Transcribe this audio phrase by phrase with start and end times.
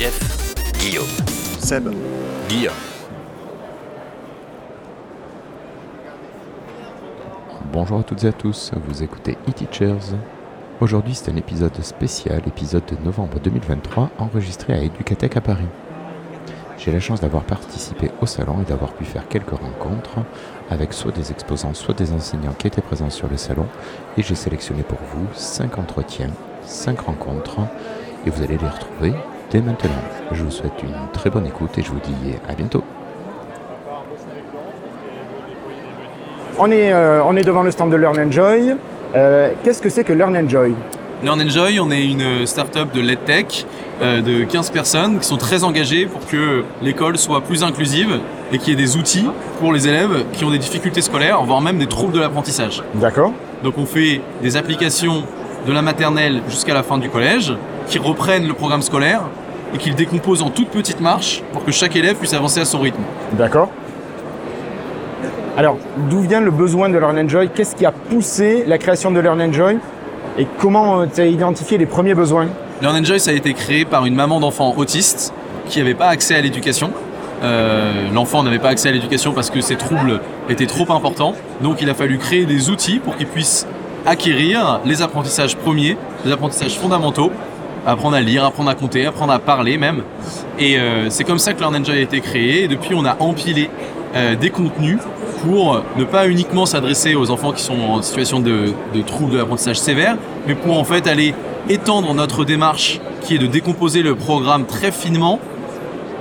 [0.00, 1.04] Jeff, Guillaume.
[1.58, 1.90] Seb.
[2.48, 2.72] Guillaume.
[7.70, 10.16] Bonjour à toutes et à tous, vous écoutez eTeachers.
[10.80, 15.68] Aujourd'hui c'est un épisode spécial, épisode de novembre 2023, enregistré à Educatec à Paris.
[16.78, 20.20] J'ai la chance d'avoir participé au salon et d'avoir pu faire quelques rencontres
[20.70, 23.66] avec soit des exposants, soit des enseignants qui étaient présents sur le salon.
[24.16, 26.30] Et j'ai sélectionné pour vous 5 entretiens,
[26.62, 27.58] 5 rencontres,
[28.24, 29.12] et vous allez les retrouver
[29.50, 29.90] dès maintenant.
[30.32, 32.84] Je vous souhaite une très bonne écoute et je vous dis à bientôt.
[36.58, 38.74] On est, euh, on est devant le stand de Learn Enjoy.
[39.14, 40.74] Euh, Qu'est-ce que c'est que Learn Enjoy
[41.22, 43.66] Learn Enjoy, on est une start-up de l'EdTech
[44.02, 48.20] euh, de 15 personnes qui sont très engagées pour que l'école soit plus inclusive
[48.52, 49.26] et qu'il y ait des outils
[49.58, 52.82] pour les élèves qui ont des difficultés scolaires, voire même des troubles de l'apprentissage.
[52.94, 53.32] D'accord.
[53.62, 55.24] Donc on fait des applications
[55.66, 57.52] de la maternelle jusqu'à la fin du collège
[57.86, 59.22] qui reprennent le programme scolaire
[59.74, 62.64] et qui le décomposent en toutes petites marches pour que chaque élève puisse avancer à
[62.64, 63.02] son rythme.
[63.32, 63.68] D'accord.
[65.56, 65.76] Alors,
[66.08, 69.40] d'où vient le besoin de Learn Enjoy Qu'est-ce qui a poussé la création de Learn
[69.42, 69.78] Enjoy
[70.38, 72.46] Et comment tu as identifié les premiers besoins?
[72.80, 75.34] Learn Enjoy, ça a été créé par une maman d'enfant autiste
[75.68, 76.90] qui n'avait pas accès à l'éducation.
[77.42, 81.34] Euh, L'enfant n'avait pas accès à l'éducation parce que ses troubles étaient trop importants.
[81.62, 83.66] Donc il a fallu créer des outils pour qu'il puisse
[84.06, 87.30] acquérir les apprentissages premiers, les apprentissages fondamentaux,
[87.86, 90.02] apprendre à lire, apprendre à compter, apprendre à parler même.
[90.58, 92.64] Et euh, c'est comme ça que Learn a été créé.
[92.64, 93.70] Et depuis, on a empilé
[94.14, 94.98] euh, des contenus
[95.42, 99.38] pour ne pas uniquement s'adresser aux enfants qui sont en situation de, de troubles de
[99.38, 101.34] l'apprentissage sévère, mais pour en fait aller
[101.68, 105.38] étendre notre démarche qui est de décomposer le programme très finement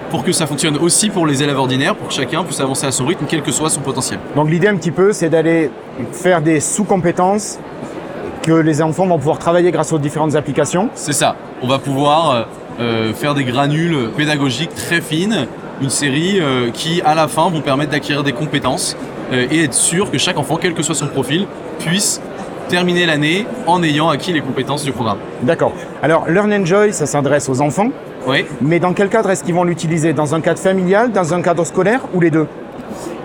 [0.09, 2.91] pour que ça fonctionne aussi pour les élèves ordinaires, pour que chacun puisse avancer à
[2.91, 4.20] son rythme, quel que soit son potentiel.
[4.36, 5.70] Donc l'idée un petit peu, c'est d'aller
[6.12, 7.59] faire des sous-compétences
[8.42, 10.90] que les enfants vont pouvoir travailler grâce aux différentes applications.
[10.96, 11.36] C'est ça.
[11.62, 12.48] On va pouvoir
[12.80, 15.48] euh, faire des granules pédagogiques très fines,
[15.82, 18.96] une série euh, qui, à la fin, vont permettre d'acquérir des compétences
[19.34, 21.48] euh, et être sûr que chaque enfant, quel que soit son profil,
[21.80, 22.22] puisse
[22.68, 25.18] terminer l'année en ayant acquis les compétences du programme.
[25.42, 25.74] D'accord.
[26.04, 27.90] Alors, Learn Enjoy, ça s'adresse aux enfants,
[28.28, 28.46] Oui.
[28.62, 30.14] mais dans quel cadre est-ce qu'ils vont l'utiliser?
[30.14, 32.48] Dans un cadre familial, dans un cadre scolaire ou les deux?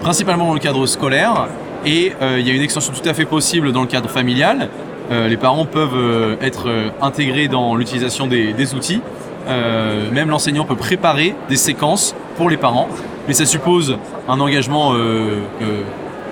[0.01, 1.49] Principalement dans le cadre scolaire
[1.87, 4.69] et euh, il y a une extension tout à fait possible dans le cadre familial.
[5.11, 9.01] Euh, les parents peuvent euh, être euh, intégrés dans l'utilisation des, des outils.
[9.49, 12.89] Euh, même l'enseignant peut préparer des séquences pour les parents,
[13.29, 13.99] mais ça suppose
[14.29, 15.83] un engagement euh, euh,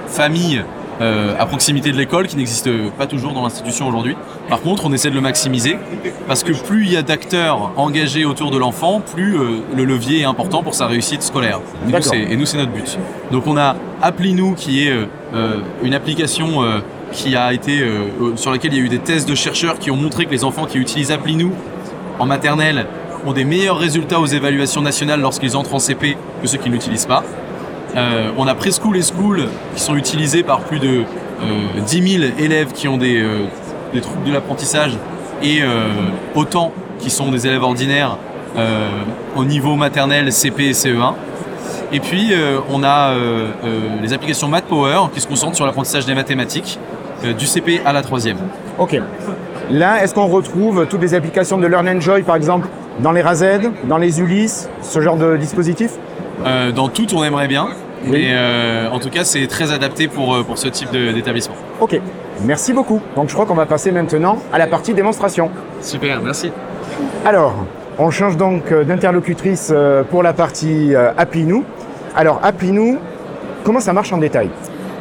[0.06, 0.62] famille
[1.36, 4.14] à proximité de l'école qui n'existe pas toujours dans l'institution aujourd'hui.
[4.48, 5.76] Par contre, on essaie de le maximiser
[6.28, 9.36] parce que plus il y a d'acteurs engagés autour de l'enfant, plus
[9.74, 11.58] le levier est important pour sa réussite scolaire.
[11.88, 12.98] Et nous, c'est- notre but.
[13.32, 14.92] Donc on a Appli nous qui est
[15.82, 16.62] une application
[17.12, 19.78] qui a été euh, euh, sur laquelle il y a eu des tests de chercheurs
[19.78, 21.52] qui ont montré que les enfants qui utilisent Appli nous
[22.18, 22.86] en maternelle
[23.26, 26.74] ont des meilleurs résultats aux évaluations nationales lorsqu'ils entrent en CP que ceux qui ne
[26.74, 27.22] l'utilisent pas.
[27.94, 31.02] Euh, on a Preschool et School qui sont utilisés par plus de
[31.42, 33.46] euh, 10 000 élèves qui ont des, euh,
[34.00, 34.96] troubles de l'apprentissage
[35.42, 35.88] et euh,
[36.34, 38.16] autant qui sont des élèves ordinaires
[38.56, 38.88] euh,
[39.36, 41.14] au niveau maternel, CP et CE1.
[41.92, 45.66] Et puis euh, on a euh, euh, les applications Math Power qui se concentrent sur
[45.66, 47.01] l'apprentissage des mathématiques euh,
[47.38, 48.36] du CP à la troisième.
[48.78, 49.00] Ok.
[49.70, 52.68] Là, est-ce qu'on retrouve toutes les applications de Learn Enjoy, par exemple,
[53.00, 53.44] dans les RAZ,
[53.84, 55.92] dans les Ulysse, ce genre de dispositif?
[56.44, 57.68] Euh, dans tout, on aimerait bien.
[58.04, 58.10] Oui.
[58.10, 61.54] Mais euh, en tout cas, c'est très adapté pour, euh, pour ce type d'établissement.
[61.80, 62.00] Ok.
[62.44, 63.00] Merci beaucoup.
[63.14, 65.50] Donc, je crois qu'on va passer maintenant à la partie démonstration.
[65.80, 66.50] Super, merci.
[67.24, 67.54] Alors,
[67.98, 71.64] on change donc euh, d'interlocutrice euh, pour la partie euh, Appli-nous.
[72.16, 72.98] Alors, Appli-nous,
[73.64, 74.50] comment ça marche en détail?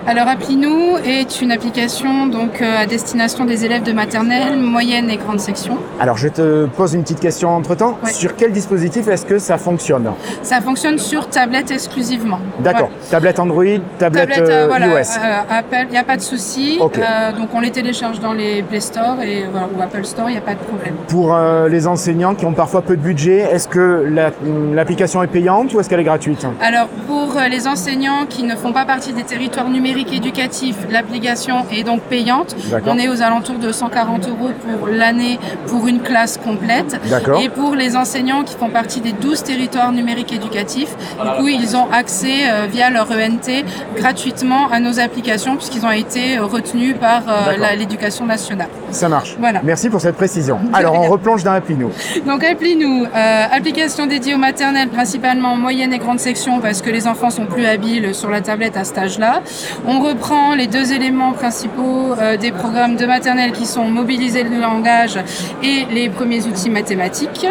[0.07, 5.17] Alors Applinou est une application donc euh, à destination des élèves de maternelle, moyenne et
[5.17, 5.77] grande section.
[5.99, 7.99] Alors, je te pose une petite question entre-temps.
[8.03, 8.11] Ouais.
[8.11, 10.11] Sur quel dispositif est-ce que ça fonctionne?
[10.41, 12.39] Ça fonctionne sur tablette exclusivement.
[12.59, 12.87] D'accord.
[12.87, 13.09] Ouais.
[13.11, 13.63] Tablette Android,
[13.99, 14.93] tablette, Tablette, euh, euh, voilà, iOS.
[15.23, 16.79] euh, Apple, il n'y a pas de souci.
[16.81, 20.33] Euh, donc on les télécharge dans les Play Store et, voilà, ou Apple Store, il
[20.33, 20.95] n'y a pas de problème.
[21.09, 21.37] Pour
[21.69, 24.31] les enseignants qui ont parfois peu de budget, est-ce que la-
[24.73, 26.45] l'application est payante ou est-ce qu'elle est gratuite?
[26.61, 31.65] Alors pour les enseignants qui ne font pas partie des territoires numériques, numérique éducatif, l'application
[31.71, 32.55] est donc payante.
[32.85, 36.99] On est aux alentours de 140 euros pour l'année pour une classe complète.
[37.41, 41.75] Et pour les enseignants qui font partie des 12 territoires numériques éducatifs, du coup, ils
[41.75, 43.65] ont accès euh, via leur ENT
[43.95, 48.69] gratuitement à nos applications puisqu'ils ont été euh, retenus par euh, l'éducation nationale.
[48.91, 49.35] Ça marche.
[49.39, 49.61] Voilà.
[49.63, 50.59] Merci pour cette précision.
[50.73, 51.91] Alors, on replonge dans Appli-nous.
[52.25, 57.07] Donc appelez-nous, euh, application dédiée aux maternelles, principalement moyenne et grande section parce que les
[57.07, 59.41] enfants sont plus habiles sur la tablette à cet âge-là.
[59.87, 64.59] On reprend les deux éléments principaux euh, des programmes de maternelle qui sont mobiliser le
[64.59, 65.19] langage
[65.63, 67.47] et les premiers outils mathématiques.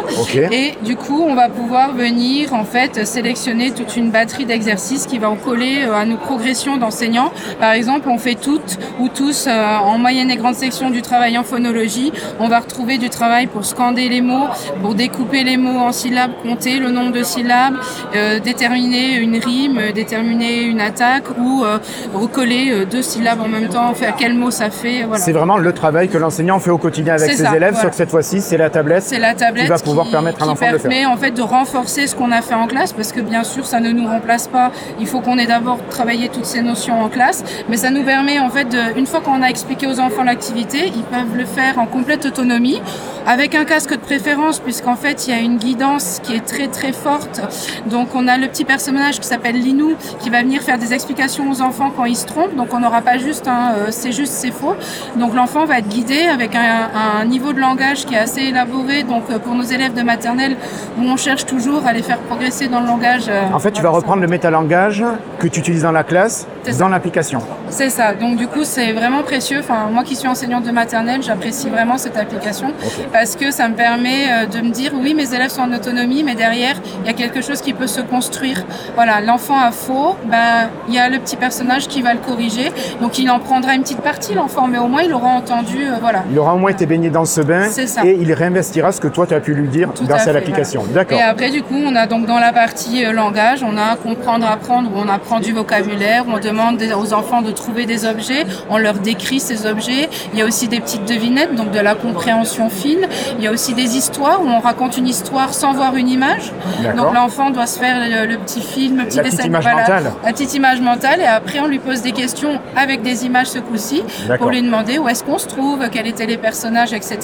[0.52, 5.18] Et du coup, on va pouvoir venir en fait sélectionner toute une batterie d'exercices qui
[5.18, 7.32] va en coller euh, à nos progressions d'enseignants.
[7.58, 11.36] Par exemple, on fait toutes ou tous euh, en moyenne et grande section du travail
[11.36, 12.12] en phonologie.
[12.38, 14.46] On va retrouver du travail pour scander les mots,
[14.82, 17.74] pour découper les mots en syllabes, compter le nombre de syllabes,
[18.14, 21.78] euh, déterminer une rime, déterminer une attaque ou euh,
[22.20, 25.04] recoller euh, deux syllabes en même temps, faire quel mot ça fait.
[25.04, 25.22] Voilà.
[25.22, 27.82] C'est vraiment le travail que l'enseignant fait au quotidien avec ses ça, élèves, voilà.
[27.82, 29.02] sauf que cette fois-ci, c'est la tablette.
[29.02, 30.90] C'est la tablette qui va pouvoir permettre à l'enfant de le faire.
[30.90, 33.66] permet en fait de renforcer ce qu'on a fait en classe parce que bien sûr
[33.66, 34.70] ça ne nous remplace pas.
[34.98, 38.38] Il faut qu'on ait d'abord travaillé toutes ces notions en classe, mais ça nous permet
[38.38, 41.78] en fait de, une fois qu'on a expliqué aux enfants l'activité, ils peuvent le faire
[41.78, 42.80] en complète autonomie
[43.26, 46.68] avec un casque de préférence puisqu'en fait il y a une guidance qui est très
[46.68, 47.40] très forte.
[47.86, 51.50] Donc on a le petit personnage qui s'appelle Linou qui va venir faire des explications
[51.50, 52.54] aux enfants quand se trompent.
[52.56, 54.74] Donc on n'aura pas juste un euh, c'est juste c'est faux.
[55.16, 56.88] Donc l'enfant va être guidé avec un,
[57.20, 59.02] un niveau de langage qui est assez élaboré.
[59.02, 60.56] Donc euh, pour nos élèves de maternelle
[60.98, 63.24] où on cherche toujours à les faire progresser dans le langage.
[63.28, 65.04] euh, En fait, tu vas reprendre le métalangage
[65.38, 66.46] que tu utilises dans la classe,
[66.78, 67.40] dans l'application.
[67.68, 68.14] C'est ça.
[68.14, 69.58] Donc du coup, c'est vraiment précieux.
[69.60, 72.72] Enfin, moi qui suis enseignante de maternelle, j'apprécie vraiment cette application
[73.12, 76.22] parce que ça me permet euh, de me dire oui, mes élèves sont en autonomie,
[76.22, 78.64] mais derrière, il y a quelque chose qui peut se construire.
[78.94, 82.72] Voilà, l'enfant a faux, ben il y a le petit personnage qui va le corriger.
[83.00, 85.84] Donc il en prendra une petite partie l'enfant, mais au moins il aura entendu.
[85.84, 86.24] euh, voilà.
[86.30, 88.04] Il aura au moins été baigné dans ce bain ça.
[88.04, 90.80] et il réinvestira ce que toi tu as pu lui dire Tout grâce à l'application.
[90.82, 90.94] voilà.
[90.94, 91.18] D'accord.
[91.18, 94.46] Et après, du coup, on a donc dans la partie euh, langage, on a comprendre,
[94.46, 96.59] apprendre, où on apprend du vocabulaire, on demande
[96.98, 100.08] aux enfants de trouver des objets, on leur décrit ces objets.
[100.32, 103.06] Il y a aussi des petites devinettes, donc de la compréhension fine.
[103.38, 106.52] Il y a aussi des histoires où on raconte une histoire sans voir une image.
[106.96, 109.64] Donc l'enfant doit se faire le, le petit film, le petit La petite dessin, image
[109.64, 110.12] mentale.
[110.24, 113.58] la petite image mentale, et après on lui pose des questions avec des images ce
[113.58, 114.02] coup-ci
[114.38, 117.18] pour lui demander où est-ce qu'on se trouve, quels étaient les personnages, etc.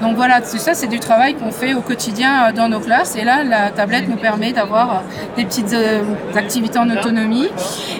[0.00, 3.16] Donc voilà, tout ça c'est du travail qu'on fait au quotidien euh, dans nos classes.
[3.16, 4.98] Et là, la tablette nous permet d'avoir euh,
[5.36, 6.02] des petites euh,
[6.34, 7.48] activités en autonomie.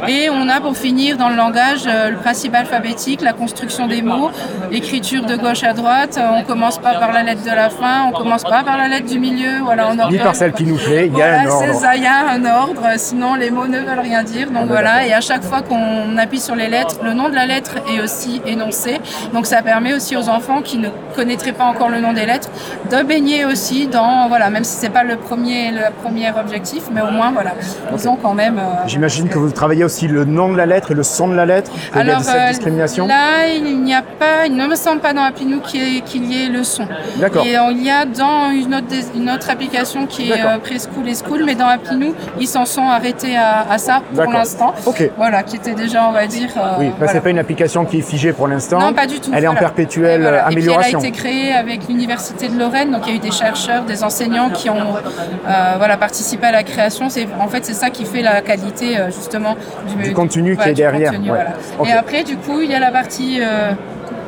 [0.09, 4.02] Et on a pour finir dans le langage euh, le principe alphabétique, la construction des
[4.02, 4.31] mots,
[4.70, 6.19] l'écriture de gauche à droite.
[6.19, 8.88] Euh, On commence pas par la lettre de la fin, on commence pas par la
[8.88, 9.60] lettre du milieu.
[9.64, 10.19] Voilà, on Ni ordonne.
[10.20, 11.64] par celle qui nous plaît, il y a un ordre.
[11.66, 14.50] c'est ça, il y a un ordre, sinon les mots ne veulent rien dire.
[14.50, 17.46] Donc voilà, et à chaque fois qu'on appuie sur les lettres, le nom de la
[17.46, 19.00] lettre est aussi énoncé.
[19.32, 22.49] Donc ça permet aussi aux enfants qui ne connaîtraient pas encore le nom des lettres
[22.90, 27.00] de baigner aussi dans, voilà, même si c'est pas le premier, le premier objectif, mais
[27.00, 27.52] au moins voilà,
[27.96, 28.58] ils ont quand même.
[28.58, 31.35] euh, J'imagine que vous travaillez aussi le nom de la lettre et le son de
[31.35, 31.71] la lettre.
[31.71, 33.06] qu'il y a alors cette euh, discrimination?
[33.06, 36.00] là, il n'y a pas, il ne me semble pas dans Appinou qu'il y, ait-
[36.00, 36.87] qu'il y ait le son.
[37.17, 37.44] D'accord.
[37.47, 40.59] Et euh, il y a dans une autre, des- une autre application qui est euh,
[40.59, 44.33] Preschool et School, mais dans Appinou, ils s'en sont arrêtés à, à ça pour D'accord.
[44.35, 44.75] l'instant.
[44.87, 45.11] Ok.
[45.17, 46.49] Voilà, qui était déjà, on va dire.
[46.79, 47.12] Oui, bah, voilà.
[47.12, 48.79] c'est pas une application qui est figée pour l'instant.
[48.81, 49.31] Non, pas du tout.
[49.35, 50.47] Elle est en perpétuelle Et voilà.
[50.47, 51.00] amélioration.
[51.00, 53.19] Et puis elle a été créée avec l'Université de Lorraine, donc il y a eu
[53.21, 57.09] des chercheurs, des enseignants qui ont euh, voilà, participé à la création.
[57.09, 59.57] C'est, en fait, c'est ça qui fait la qualité justement
[59.97, 61.37] du, Du contenu qui ouais, est du derrière, contenu, ouais.
[61.37, 61.53] voilà.
[61.79, 61.89] Ok.
[61.89, 63.41] Et après, du coup, il y a la partie.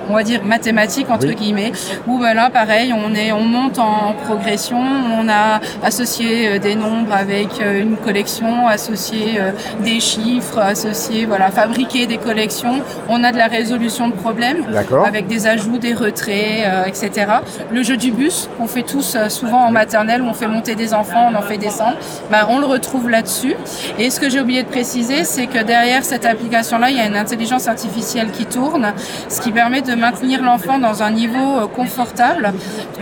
[0.09, 1.35] On va dire mathématiques entre Oui.
[1.35, 1.73] guillemets.
[2.07, 4.79] Où ben là pareil on est on monte en progression.
[5.21, 9.51] On a associé euh, des nombres avec euh, une collection associé euh,
[9.83, 12.81] des chiffres associé voilà fabriquer des collections.
[13.09, 14.65] On a de la résolution de problèmes
[15.05, 17.27] avec des ajouts des retraits euh, etc
[17.71, 20.95] le jeu du bus qu'on fait tous souvent en maternelle où on fait monter des
[20.95, 21.97] enfants on en fait descendre
[22.31, 23.55] ben, on le retrouve là-dessus.
[23.99, 27.01] Et ce que j'ai oublié de préciser c'est que derrière cette application là il y
[27.01, 28.93] a une intelligence artificielle qui tourne
[29.29, 32.53] ce qui permet de maintenir l'enfant dans un niveau euh, confortable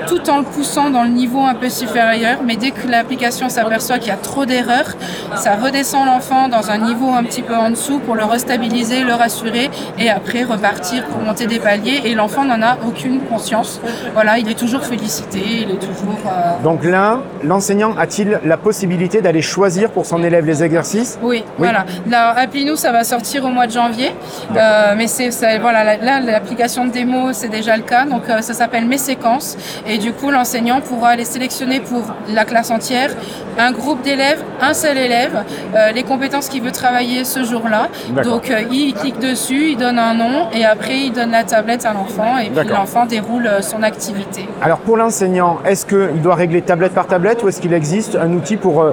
[0.07, 2.39] tout en le poussant dans le niveau un peu supérieur.
[2.45, 4.97] Mais dès que l'application s'aperçoit qu'il y a trop d'erreurs
[5.37, 9.15] ça redescend l'enfant dans un niveau un petit peu en dessous pour le restabiliser le
[9.15, 12.03] rassurer et après repartir pour monter des paliers.
[12.05, 13.81] Et l'enfant n'en a aucune conscience.
[14.15, 19.21] Voilà il est toujours félicité il est toujours euh, Donc là, l'enseignant a-t-il la possibilité
[19.21, 21.19] d'aller choisir pour son élève les exercices?
[21.23, 21.85] Oui, voilà.
[22.09, 24.13] Là, Appli-nous, ça va sortir au mois de janvier.
[24.57, 26.41] Euh, mais c'est, voilà, là, là,
[26.83, 28.05] l'application de démo, c'est déjà le cas.
[28.05, 29.57] Donc, euh, ça s'appelle Mes séquences.
[29.87, 33.11] Et du coup, l'enseignant pourra les sélectionner pour la classe entière,
[33.59, 37.89] un groupe d'élèves, un seul élève, euh, les compétences qu'il veut travailler ce jour-là.
[38.25, 41.85] Donc, euh, il clique dessus, il donne un nom et après, il donne la tablette
[41.85, 44.49] à l'enfant et puis l'enfant déroule son activité.
[44.61, 48.33] Alors pour l'enseignant, est-ce qu'il doit régler tablette par tablette ou est-ce qu'il existe un
[48.33, 48.85] outil pour,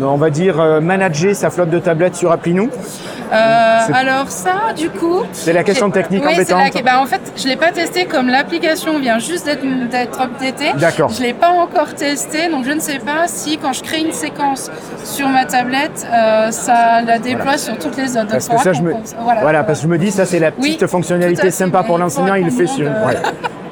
[0.00, 2.70] on va dire, manager sa flotte de tablettes sur Applinou
[3.32, 6.74] alors ça, du coup, C'est la question technique oui, embêtante.
[6.74, 10.72] la- bah, en fait, je l'ai pas testé comme l'application vient juste d'être updatée.
[10.76, 11.10] D'accord.
[11.10, 14.12] Je l'ai pas encore testé, donc je ne sais pas si quand je crée une
[14.12, 14.70] séquence
[15.04, 18.28] sur ma tablette, euh, ça la déploie sur toutes les autres.
[18.30, 18.94] Parce que ça, je me,
[19.42, 19.64] voilà.
[19.64, 22.44] parce que je me dis, ça c'est la Oui, petite fonctionnalité sympa pour l'enseignant, il
[22.46, 22.88] le fait sur.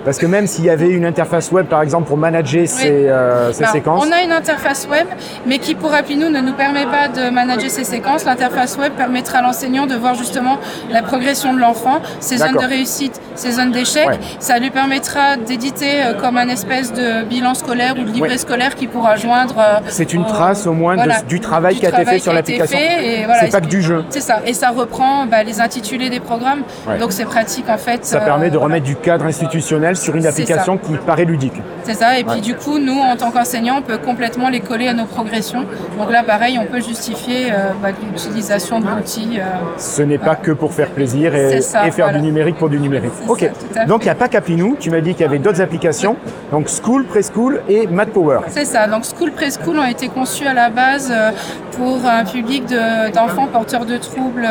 [0.07, 3.53] Parce que même s'il y avait une interface web, par exemple, pour manager ces, euh,
[3.53, 5.07] ces Alors, séquences, On a une interface web,
[5.47, 8.25] mais qui pour Appinou ne nous permet pas de manager ces séquences.
[8.25, 10.59] L'interface web permettra à l'enseignant de voir justement
[10.93, 14.07] la progression de l'enfant, ses zones de réussite, ses zones d'échec.
[14.07, 14.19] Ouais.
[14.39, 18.39] Ça lui permettra d'éditer euh, comme un espèce de bilan scolaire ou de livret Ouais.
[18.39, 19.57] scolaire qui pourra joindre.
[19.59, 22.79] euh, c'est une trace au moins de- du travail qui a été fait sur l'application.
[23.25, 24.05] voilà, c'est pas que du jeu.
[24.11, 26.97] C'est ça, et ça reprend bah, les intitulés des programmes, Ouais.
[26.99, 28.05] donc c'est pratique en fait.
[28.05, 31.61] Ça permet de remettre du cadre institutionnel sur une application qui paraît ludique.
[31.87, 32.41] C'est ça, et puis Ouais.
[32.41, 35.65] du coup, nous, en tant qu'enseignants, on peut complètement les coller à nos progressions.
[35.99, 39.39] Donc là, pareil, on peut justifier euh, bah, l'utilisation de l'outil.
[39.39, 39.43] euh,
[39.79, 42.19] Ce n'est pas que pour faire plaisir et, C'est ça, et faire voilà.
[42.19, 43.13] du numérique pour du numérique.
[43.29, 43.49] Ok.
[43.73, 43.85] ça.
[43.85, 46.17] Donc il n'y a pas qu'Appinou, tu m'as dit qu'il y avait d'autres applications.
[46.51, 48.41] Donc School, Preschool et Math Power.
[48.49, 48.87] C'est ça.
[48.89, 51.31] Donc School Preschool ont été conçus à la base euh,
[51.73, 54.47] pour un public de- d'enfants porteurs de troubles,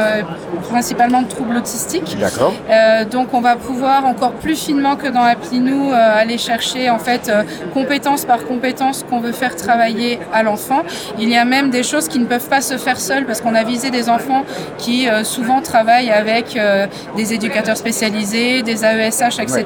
[0.70, 2.18] principalement de troubles autistiques.
[2.20, 2.54] D'accord.
[2.70, 7.00] Euh, donc on va pouvoir encore plus finement que dans Applinou euh, aller chercher en
[7.00, 10.84] fait euh, compétence par compétence qu'on veut faire travailler à l'enfant.
[11.20, 13.56] Il y a même des choses qui ne peuvent pas se faire seuls parce qu'on
[13.56, 14.44] a visé des enfants
[14.78, 19.66] qui euh, souvent travaillent avec euh, des éducateurs spécialisés, des AESH, etc.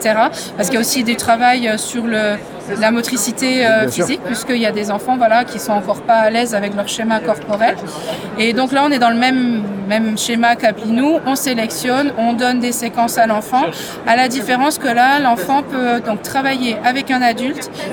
[0.55, 2.35] Parce qu'il y a aussi du travail sur le
[2.79, 6.29] la motricité euh, physique puisqu'il y a des enfants voilà qui sont encore pas à
[6.29, 7.75] l'aise avec leur schéma corporel
[8.37, 12.59] et donc là on est dans le même même schéma qu'Applinou on sélectionne on donne
[12.59, 13.65] des séquences à l'enfant
[14.05, 17.48] à la différence que là l'enfant peut donc travailler avec un adulte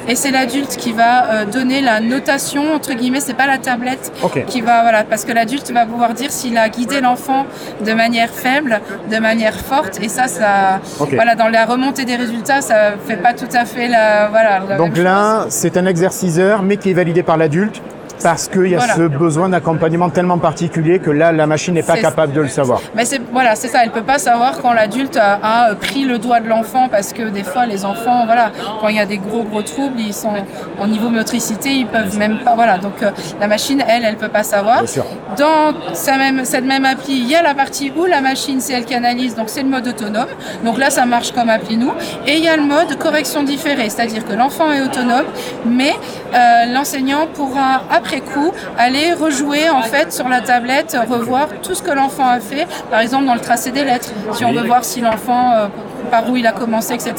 [0.08, 4.12] et c'est l'adulte qui va euh, donner la notation entre guillemets c'est pas la tablette
[4.48, 7.46] qui va voilà parce que l'adulte va pouvoir dire s'il a guidé l'enfant
[7.84, 9.98] de manière faible de manière forte.
[10.00, 10.80] Et ça ça
[11.12, 14.76] voilà dans la remontée des résultats ça fait pas tout à fait la voilà la
[14.76, 17.80] Donc même là, c'est un exerciceur, mais qui est validé par l'adulte.
[18.22, 18.94] Parce qu'il y a Voilà.
[18.94, 22.80] ce besoin d'accompagnement tellement particulier que là, la machine n'est pas capable de le savoir.
[22.94, 23.80] Mais c'est voilà, c'est ça.
[23.84, 25.38] Elle peut pas savoir quand l'adulte a,
[25.70, 28.96] a pris le doigt de l'enfant parce que des fois les enfants, voilà, quand il
[28.96, 30.32] y a des gros gros troubles, ils sont
[30.82, 32.54] au niveau motricité, ils peuvent même pas.
[32.54, 34.78] Voilà, donc euh, la machine, elle, elle peut pas savoir.
[34.78, 35.04] Bien sûr.
[35.38, 38.72] Dans sa même, cette même appli, il y a la partie où la machine, c'est
[38.72, 40.26] elle qui analyse, donc c'est le mode autonome.
[40.64, 41.92] Donc là, ça marche comme appli nous.
[42.26, 45.26] Et il y a le mode correction différée, c'est-à-dire que l'enfant est autonome,
[45.66, 45.92] mais
[46.34, 51.82] euh, l'enseignant pourra après coup aller rejouer en fait sur la tablette, revoir tout ce
[51.82, 54.10] que l'enfant a fait, par exemple dans le tracé des lettres.
[54.32, 55.66] Si on veut voir si l'enfant euh,
[56.10, 57.14] par où il a commencé, etc.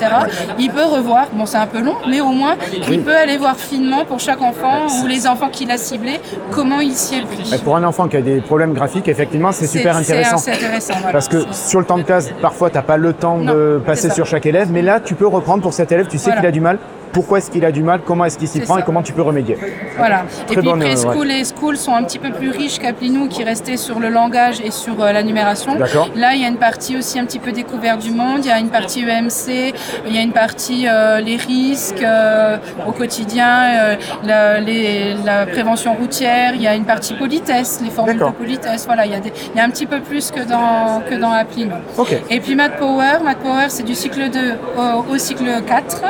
[0.58, 2.56] Il peut revoir, bon c'est un peu long, mais au moins
[2.90, 6.20] il peut aller voir finement pour chaque enfant ou les enfants qu'il a ciblés,
[6.52, 7.62] comment il s'y est pris.
[7.64, 10.38] Pour un enfant qui a des problèmes graphiques, effectivement, c'est super intéressant.
[10.38, 10.94] C'est intéressant.
[10.98, 11.12] voilà.
[11.12, 13.82] Parce que sur le temps de classe, parfois, tu n'as pas le temps Non, de
[13.86, 16.40] passer sur chaque élève, mais là, tu peux reprendre pour cet élève, tu sais Voilà.
[16.42, 16.80] qu'il a du mal,
[17.12, 18.82] pourquoi est-ce qu'il a du mal, comment est-ce qu'il s'y prend ça.
[18.82, 19.58] et comment tu peux remédier.
[19.98, 20.26] Voilà.
[20.46, 23.44] Très et puis bonne, Preschool et School sont un petit peu plus riches qu'Applinou qui
[23.44, 25.76] restait sur le langage et sur euh, la numération.
[25.76, 26.10] D'accord.
[26.16, 28.52] Là, il y a une partie aussi un petit peu découverte du monde, il y
[28.52, 29.74] a une partie EMC,
[30.08, 33.48] il y a une partie euh, les risques euh, au quotidien,
[33.80, 38.24] euh, la, les- la prévention routière, il y a une partie politesse, les formules de
[38.32, 38.86] politesse.
[38.86, 41.16] Voilà, il y, a des- il y a un petit peu plus que dans, que
[41.16, 41.76] dans Applinou.
[41.98, 42.16] Ok.
[42.30, 44.40] Et puis Math Power, Math Power c'est du cycle 2
[44.78, 46.02] au, au cycle 4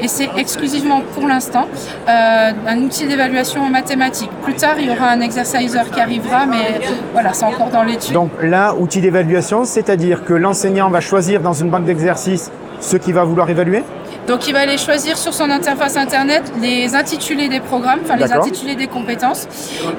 [0.00, 1.66] et c'est exclusivement pour l'instant
[2.08, 4.30] euh, un outil d'évaluation en mathématiques.
[4.42, 6.80] Plus tard, il y aura un exerciseur qui arrivera, mais
[7.12, 8.14] voilà, c'est encore dans l'étude.
[8.14, 13.12] Donc là, outil d'évaluation, c'est-à-dire que l'enseignant va choisir dans une banque d'exercices ce qu'il
[13.12, 13.82] va vouloir évaluer?
[14.26, 18.32] Donc il va aller choisir sur son interface internet les intitulés des programmes, enfin les
[18.32, 19.46] intitulés des compétences.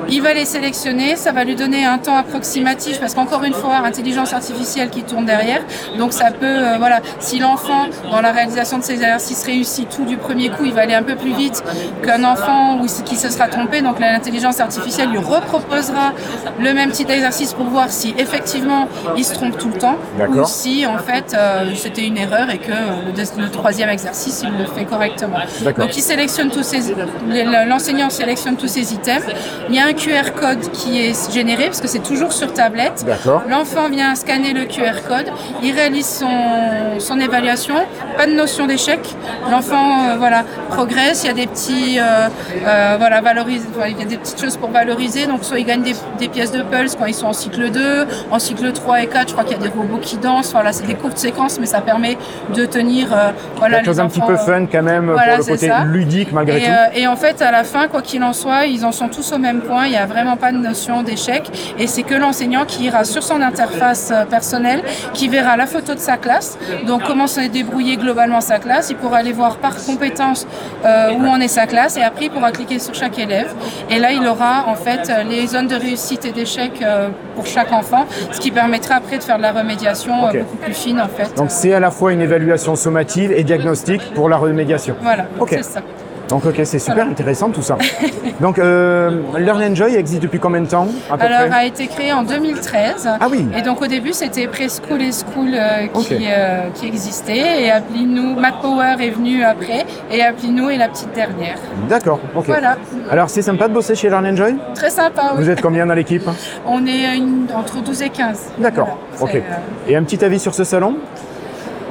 [0.10, 3.78] Il va les sélectionner, ça va lui donner un temps approximatif parce qu'encore une fois,
[3.78, 5.62] intelligence artificielle qui tourne derrière.
[5.98, 10.04] Donc ça peut, euh, voilà, si l'enfant dans la réalisation de ses exercices réussit tout
[10.04, 11.64] du premier coup, il va aller un peu plus vite
[12.04, 13.82] qu'un enfant ou qui se sera trompé.
[13.82, 16.12] Donc l'intelligence artificielle lui reproposera
[16.60, 20.20] le même type d'exercice pour voir si effectivement il se trompe tout le temps ou
[20.20, 20.48] D'accord.
[20.50, 24.58] si en fait euh, c'était une erreur et que euh, le troisième exercice l'exercice, il
[24.58, 25.38] le fait correctement.
[25.78, 26.96] Donc il sélectionne tous ces,
[27.68, 29.24] l'enseignant sélectionne tous ces items.
[29.70, 33.06] Il y a un QR code qui est généré parce que c'est toujours sur tablette.
[33.50, 35.32] L'enfant vient scanner le QR code,
[35.64, 37.76] il réalise son, son évaluation,
[38.18, 39.00] pas de notion d'échec.
[39.50, 42.28] L'enfant euh, voilà, progresse, il y a des petits euh,
[42.66, 45.28] euh, voilà, valorise, il y a des petites choses pour valoriser.
[45.28, 48.08] Donc soit il gagne des, des pièces de pulse quand ils sont en cycle 2,
[48.32, 50.52] en cycle 3 et 4, je crois qu'il y a des robots qui dansent.
[50.52, 52.18] Voilà, c'est des courtes séquences, mais ça permet
[52.56, 55.68] de tenir euh, voilà, les un petit peu fun quand même voilà, pour le côté
[55.68, 55.84] ça.
[55.84, 56.72] ludique malgré et, tout.
[56.72, 59.32] euh, et en fait, à la fin, quoi qu'il en soit, ils en sont tous
[59.34, 59.86] au même point.
[59.86, 61.44] Il n'y a vraiment pas de notion d'échec.
[61.78, 64.82] Et c'est que l'enseignant qui ira sur son interface euh, personnelle,
[65.14, 66.58] qui verra la photo de sa classe.
[66.86, 68.90] Donc, comment s'est débrouillé globalement sa classe.
[68.90, 70.48] Il pourra aller voir par compétence
[70.86, 71.98] euh, où en est sa classe.
[71.98, 73.54] Et après, il pourra cliquer sur chaque élève.
[73.90, 77.72] Et là, il aura en fait les zones de réussite et d'échec euh, pour chaque
[77.72, 81.36] enfant, ce qui permettra après de faire de la remédiation beaucoup plus fine en fait.
[81.36, 83.44] Donc c'est à la fois une évaluation sommative et
[84.16, 84.96] pour la remédiation.
[85.02, 85.50] voilà, Ok.
[85.52, 85.82] c'est ça.
[86.30, 87.78] Donc ok, c'est super intéressant tout ça.
[88.42, 91.88] Donc euh, Learn Enjoy existe depuis combien de temps à peu Alors, près a été
[91.88, 93.08] créé en 2013.
[93.22, 93.48] Ah oui.
[93.58, 96.22] Et donc, au début, c'était Preschool et School euh, qui, Ok.
[96.22, 97.64] euh, qui existait.
[97.64, 99.86] Et Appli-nous, Matt Power est venu après.
[100.12, 101.60] Et Appli-nous est la petite dernière.
[101.88, 102.48] D'accord, ok.
[102.48, 102.76] Voilà.
[103.10, 104.58] Alors c'est sympa de bosser chez Learn Enjoy?
[104.76, 105.32] Très sympa.
[105.38, 105.44] oui.
[105.46, 106.30] Vous êtes combien dans l'équipe?
[106.66, 108.50] On est une- entre 12 et 15.
[108.58, 109.44] D'accord, Voilà, ok.
[109.86, 110.98] c'est, Et un petit avis sur ce salon?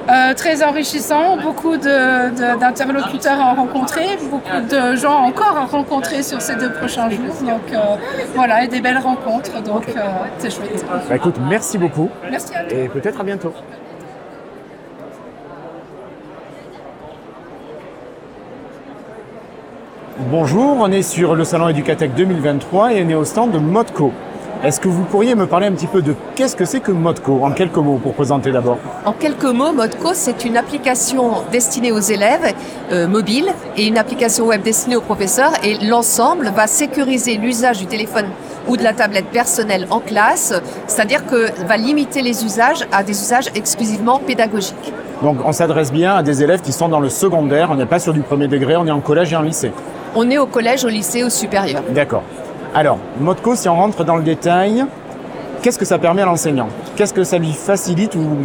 [0.08, 6.54] Euh, très enrichissant, beaucoup d'interlocuteurs à rencontrer, beaucoup de gens encore à rencontrer sur ces
[6.56, 7.34] deux prochains jours.
[7.40, 7.96] Donc euh,
[8.34, 10.00] voilà, et des belles rencontres, donc euh,
[10.38, 10.84] c'est chouette.
[11.08, 12.78] Bah écoute, merci beaucoup Merci à toi.
[12.78, 13.52] et peut-être à bientôt.
[20.30, 24.12] Bonjour, on est sur le salon Educatech 2023 et on est au stand de Modco.
[24.64, 27.44] Est-ce que vous pourriez me parler un petit peu de qu'est-ce que c'est que Modco
[27.44, 32.00] en quelques mots pour présenter d'abord En quelques mots, Modco, c'est une application destinée aux
[32.00, 32.54] élèves
[32.90, 35.52] euh, mobiles et une application web destinée aux professeurs.
[35.62, 38.26] Et l'ensemble va sécuriser l'usage du téléphone
[38.66, 40.54] ou de la tablette personnelle en classe,
[40.86, 44.92] c'est-à-dire que va limiter les usages à des usages exclusivement pédagogiques.
[45.22, 47.98] Donc on s'adresse bien à des élèves qui sont dans le secondaire, on n'est pas
[47.98, 49.70] sur du premier degré, on est en collège et en lycée.
[50.14, 51.82] On est au collège, au lycée, au supérieur.
[51.90, 52.22] D'accord.
[52.78, 54.84] Alors, Modco, si on rentre dans le détail,
[55.62, 56.68] qu'est-ce que ça permet à l'enseignant?
[56.94, 58.36] Qu'est-ce que ça lui facilite ou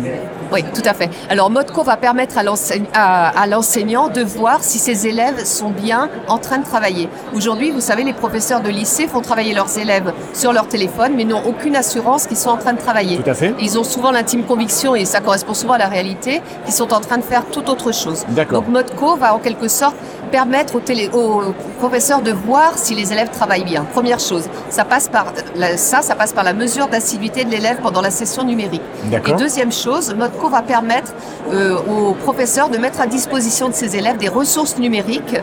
[0.51, 1.09] Oui, tout à fait.
[1.29, 6.57] Alors, Modco va permettre à l'enseignant de voir si ses élèves sont bien en train
[6.57, 7.09] de travailler.
[7.33, 11.23] Aujourd'hui, vous savez, les professeurs de lycée font travailler leurs élèves sur leur téléphone, mais
[11.23, 13.17] n'ont aucune assurance qu'ils sont en train de travailler.
[13.17, 13.53] Tout à fait.
[13.59, 16.99] Ils ont souvent l'intime conviction, et ça correspond souvent à la réalité, qu'ils sont en
[16.99, 18.25] train de faire tout autre chose.
[18.29, 18.61] D'accord.
[18.61, 19.95] Donc, Modco va en quelque sorte
[20.31, 21.41] permettre aux, télé- aux
[21.79, 23.85] professeurs de voir si les élèves travaillent bien.
[23.93, 27.77] Première chose, ça passe par la- ça, ça passe par la mesure d'assiduité de l'élève
[27.81, 28.81] pendant la session numérique.
[29.05, 29.33] D'accord.
[29.35, 30.15] Et deuxième chose,
[30.49, 31.13] Va permettre
[31.49, 35.35] euh, aux professeurs de mettre à disposition de ses élèves des ressources numériques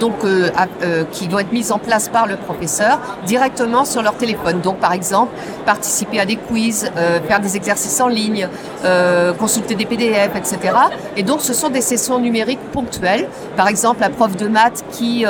[0.00, 0.50] donc, euh,
[0.82, 4.60] euh, qui vont être mises en place par le professeur directement sur leur téléphone.
[4.60, 5.32] Donc par exemple,
[5.64, 6.90] participer à des quiz,
[7.26, 8.48] faire des exercices en ligne,
[9.38, 10.58] consulter des PDF, etc.
[11.16, 13.28] Et donc ce sont des sessions numériques ponctuelles.
[13.56, 15.24] Par exemple, la prof de maths qui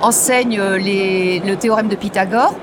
[0.00, 2.54] enseigne le théorème de Pythagore,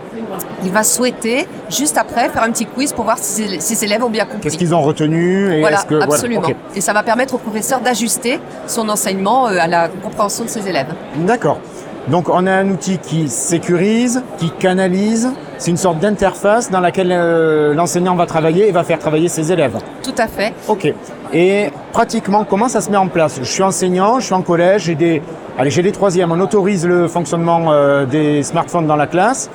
[0.63, 4.10] il va souhaiter juste après faire un petit quiz pour voir si ses, élèves ont
[4.10, 4.41] bien compris.
[4.41, 6.47] qu'est-ce qu'ils ont retenu et Voilà, absolument.
[6.76, 10.67] Et ça va permettre au professeur d'ajuster son enseignement euh, à la compréhension de ses
[10.67, 10.93] élèves.
[11.17, 11.60] D'accord.
[12.08, 15.32] Donc on a un outil qui sécurise, qui canalise.
[15.58, 19.52] C'est une sorte d'interface dans laquelle euh, l'enseignant va travailler et va faire travailler ses
[19.54, 19.78] élèves.
[20.04, 20.54] Tout à fait.
[20.67, 20.93] Ok.
[21.32, 23.39] Et pratiquement, comment ça se met en place?
[23.39, 25.21] Je suis enseignant, je suis en collège, j'ai des,
[25.58, 26.32] allez, j'ai des troisièmes.
[26.32, 29.49] On autorise le fonctionnement euh, des smartphones dans la classe.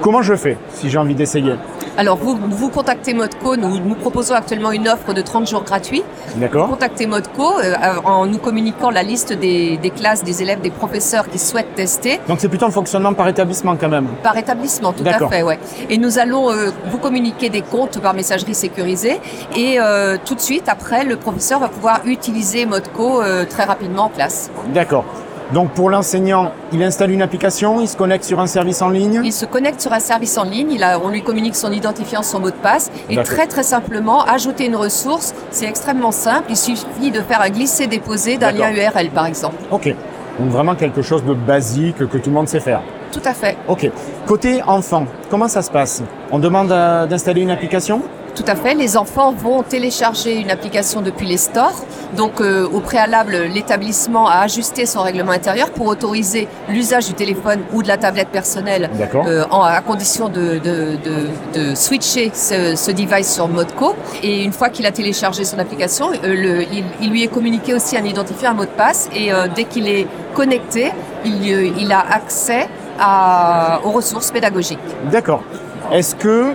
[0.00, 1.54] Comment je fais si j'ai envie d'essayer
[1.96, 6.02] Alors, vous, vous contactez Modco, nous, nous proposons actuellement une offre de 30 jours gratuits.
[6.36, 10.70] D'accord Contactez Modco euh, en nous communiquant la liste des, des classes, des élèves, des
[10.70, 14.06] professeurs qui souhaitent tester Donc c'est plutôt un fonctionnement par établissement quand même.
[14.22, 15.58] par établissement, tout à fait, ouais.
[15.90, 19.20] Et nous allons euh, vous communiquer des comptes par messagerie sécurisée
[19.56, 24.08] et euh, tout de suite après, le professeur va pouvoir utiliser Modco très rapidement en
[24.08, 24.50] classe.
[24.74, 25.04] D'accord.
[25.52, 29.20] Donc pour l'enseignant, il installe une application, il se connecte sur un service en ligne.
[29.24, 32.22] Il se connecte sur un service en ligne, il a, on lui communique son identifiant,
[32.22, 36.56] son mot de passe, et très très simplement, ajouter une ressource, c'est extrêmement simple, il
[36.56, 38.70] suffit de faire un glisser-déposer d'un lien.
[38.70, 39.56] URL par exemple.
[39.70, 39.94] Ok.
[40.40, 42.82] Donc vraiment quelque chose de basique que tout le monde sait faire.
[43.12, 43.56] Tout à fait.
[43.68, 43.88] Ok.
[44.26, 46.02] Côté enfant, comment ça se passe?
[46.32, 48.02] On demande d'installer une application?
[48.36, 48.74] Tout à fait.
[48.74, 51.84] Les enfants vont télécharger une application depuis les stores.
[52.16, 57.60] Donc, euh, au préalable, l'établissement a ajusté son règlement intérieur pour autoriser l'usage du téléphone
[57.72, 58.90] ou de la tablette personnelle
[59.26, 61.28] euh, en- à condition de, de- de-
[61.70, 63.94] de switcher ce, ce device sur Modco.
[64.22, 67.72] Et une fois qu'il a téléchargé son application, euh, le- il, il lui est communiqué
[67.74, 69.08] aussi un identifiant, un mot de passe.
[69.16, 70.92] Et dès qu'il est connecté,
[71.24, 71.42] il,
[71.78, 72.68] il a accès
[73.00, 74.78] à- aux ressources pédagogiques.
[75.10, 75.42] D'accord.
[75.90, 76.52] Est-ce que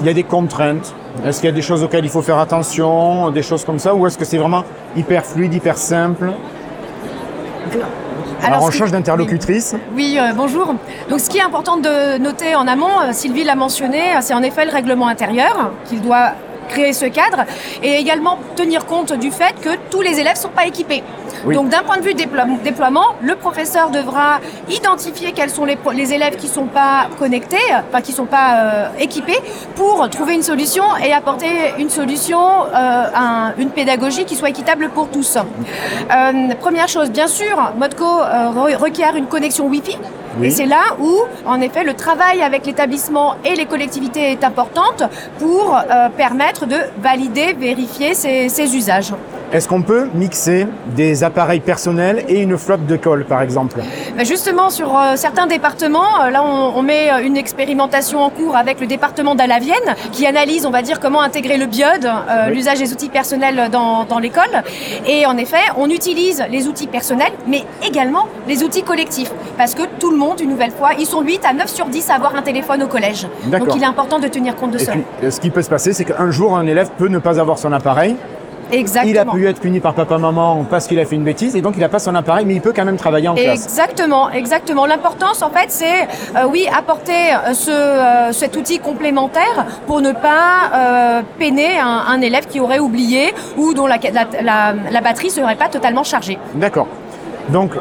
[0.00, 2.38] il y a des contraintes Est-ce qu'il y a des choses auxquelles il faut faire
[2.38, 4.64] attention, des choses comme ça, ou est-ce que c'est vraiment
[4.96, 6.32] hyper fluide, hyper simple?
[8.42, 9.76] Alors, on ce que- change d'interlocutrice.
[9.94, 10.74] Oui, euh, bonjour.
[11.10, 14.32] Donc, ce qui est important de noter en amont, euh, Sylvie l'a mentionné, euh, c'est
[14.34, 16.30] en effet le règlement intérieur qu'il doit
[16.68, 17.44] créer ce cadre
[17.82, 21.02] et également tenir compte du fait que tous les élèves ne sont pas équipés.
[21.44, 21.54] Oui.
[21.54, 25.78] Donc d'un point de vue déplo- déploiement, le professeur devra identifier quels sont les,
[26.12, 27.56] élèves qui ne sont pas connectés,
[27.88, 29.38] enfin qui ne sont pas euh, équipés,
[29.76, 34.90] pour trouver une solution et apporter une solution, euh, un- une pédagogie qui soit équitable
[34.90, 35.36] pour tous.
[35.36, 39.96] Euh, première chose, bien sûr, Modco re- requiert une connexion Wi-Fi.
[40.38, 40.46] Oui.
[40.46, 41.12] Et c'est là où,
[41.44, 45.02] en effet, le travail avec l'établissement et les collectivités est importante
[45.40, 45.76] pour
[46.16, 49.12] permettre de valider, vérifier ces, ces usages.
[49.52, 53.80] Est-ce qu'on peut mixer des appareils personnels et une flotte de colle, par exemple?
[54.16, 58.30] Ben, Justement, sur euh, certains départements, euh, là, on, on met euh, une expérimentation en
[58.30, 62.46] cours avec le département d'Alavienne qui analyse, on va dire, comment intégrer le biode, euh,
[62.48, 62.54] Oui.
[62.54, 64.62] l'usage des outils personnels dans, dans l'école.
[65.08, 69.32] Et en effet, on utilise les outils personnels, mais également les outils collectifs.
[69.58, 72.08] Parce que tout le monde, une nouvelle fois, ils sont 8 à 9 sur 10
[72.10, 73.26] à avoir un téléphone au collège.
[73.46, 74.92] Donc il est important de tenir compte de Et ça.
[74.92, 77.58] puis, ce qui peut se passer, c'est qu'un jour, un élève peut ne pas avoir
[77.58, 78.14] son appareil.
[78.72, 79.12] Exactement.
[79.12, 81.74] Il a pu être puni par papa-maman parce qu'il a fait une bêtise, et donc
[81.76, 83.64] il n'a pas son appareil, mais il peut quand même travailler en classe.
[83.64, 84.86] Exactement, exactement.
[84.86, 86.02] L'importance, en fait, c'est,
[86.36, 92.20] euh, oui, apporter euh, ce, euh, cet outil complémentaire pour ne pas peiner un, un
[92.20, 96.38] élève qui aurait oublié ou dont la, la, la, la batterie serait pas totalement chargée.
[96.54, 96.86] D'accord.
[97.48, 97.72] Donc,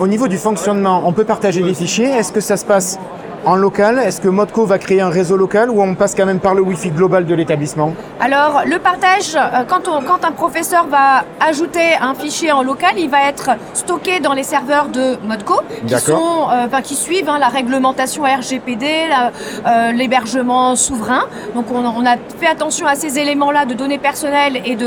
[0.00, 2.08] au niveau du fonctionnement, on peut partager des fichiers.
[2.08, 2.98] Est-ce que ça se passe
[3.46, 6.40] en local Est-ce que Modco va créer un réseau local ou on passe quand même
[6.40, 7.92] par le Wi-Fi global de l'établissement?
[8.20, 12.94] Alors, le partage, euh, quand, on- quand un professeur va ajouter un fichier en local,
[12.98, 17.38] il va être stocké dans les serveurs de Modco, qui, sont, euh, qui suivent hein,
[17.38, 18.86] la réglementation RGPD,
[19.66, 21.24] euh, l'hébergement souverain.
[21.54, 24.86] Donc, on, on a fait attention à ces éléments-là de données personnelles et de,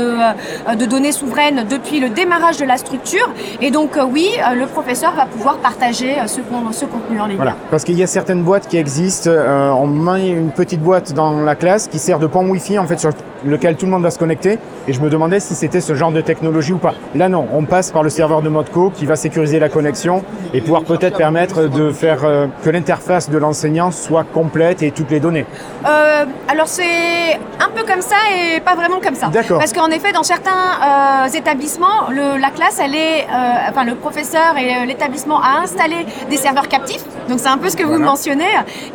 [0.68, 3.28] euh, de données souveraines depuis le démarrage de la structure.
[3.62, 7.36] Et donc, oui, le professeur va pouvoir partager ce contenu en ligne.
[7.36, 7.54] Voilà.
[7.70, 9.30] Parce qu'il y a certaines boîtes qui existent.
[9.30, 12.86] euh, on met une petite boîte dans la classe qui sert de pont Wi-Fi en
[12.86, 13.10] fait sur
[13.46, 14.58] lequel tout le monde va se connecter.
[14.88, 16.94] Et je me demandais si c'était ce genre de technologie ou pas.
[17.14, 20.60] Là non, on passe par le serveur de Modco qui va sécuriser la connexion et
[20.60, 25.20] pouvoir peut-être permettre de faire euh, que l'interface de l'enseignant soit complète et toutes les
[25.20, 25.46] données.
[25.86, 29.28] Euh, alors c'est un peu comme ça et pas vraiment comme ça.
[29.28, 29.58] D'accord.
[29.58, 33.94] Parce qu'en effet, dans certains euh, établissements, le- la classe, elle est, euh, enfin le
[33.94, 37.04] professeur et euh, l'établissement a installé des serveurs captifs.
[37.28, 38.06] Donc c'est un peu ce que vous Voilà.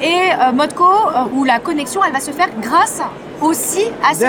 [0.02, 3.02] Et euh, Modco, euh, où la connexion, elle va se faire grâce
[3.41, 4.19] aussi à ce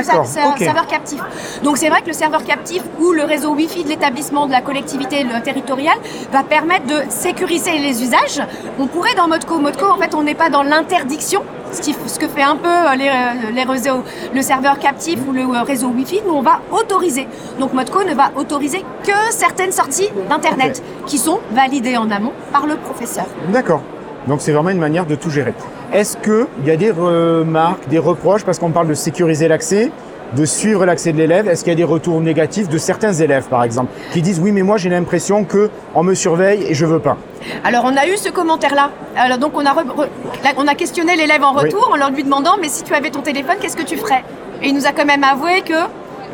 [0.65, 1.21] serveur captif.
[1.63, 4.61] Donc c'est vrai que le serveur captif ou le réseau Wi-Fi de l'établissement, de la
[4.63, 5.97] collectivité le- territoriale,
[6.33, 8.43] va permettre de sécuriser les usages.
[8.81, 11.43] On pourrait dans Modco, Modco en fait on n'est pas dans l'interdiction,
[11.73, 14.03] ce, qui- ce que fait un peu euh, les, les réseaux,
[14.35, 17.29] le serveur captif ou le réseau Wi-Fi, nous on va autoriser.
[17.61, 22.67] Donc Modco ne va autoriser que certaines sorties d'Internet qui sont validées en amont par
[22.67, 23.27] le professeur.
[23.51, 23.83] D'accord.
[24.27, 25.55] Donc c'est vraiment une manière de tout gérer.
[25.93, 29.91] Est-ce qu'il y a des remarques, des reproches, parce qu'on parle de sécuriser l'accès,
[30.35, 33.45] de suivre l'accès de l'élève, est-ce qu'il y a des retours négatifs de certains élèves,
[33.49, 36.85] par exemple, qui disent oui mais moi j'ai l'impression que on me surveille et je
[36.85, 37.17] veux pas.
[37.63, 38.91] Alors on a eu ce commentaire-là.
[39.17, 40.09] Alors donc on a, re- re-
[40.43, 41.63] là, on a questionné l'élève en Oui.
[41.67, 44.25] retour en leur lui demandant mais si tu avais ton téléphone, qu'est-ce que tu ferais?
[44.63, 45.75] Et il nous a quand même avoué que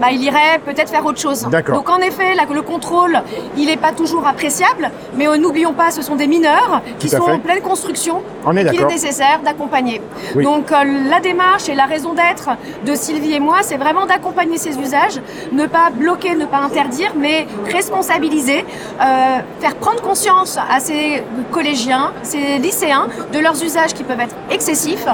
[0.00, 1.46] bah, il irait peut-être faire autre chose.
[1.50, 1.76] D'accord.
[1.76, 3.22] Donc en effet, là, le contrôle,
[3.56, 7.24] il n'est pas toujours appréciable, mais euh, n'oublions pas, ce sont des mineurs qui sont
[7.24, 7.32] fait.
[7.32, 10.00] en pleine construction, On est qu'il est nécessaire d'accompagner.
[10.34, 10.44] Oui.
[10.44, 12.50] Donc euh, la démarche et la raison d'être
[12.84, 15.20] de Sylvie et moi, c'est vraiment d'accompagner ces usages,
[15.52, 18.64] ne pas bloquer, ne pas interdire, mais responsabiliser,
[19.00, 24.36] euh, faire prendre conscience à ces collégiens, ces lycéens, de leurs usages qui peuvent être
[24.50, 25.06] excessifs,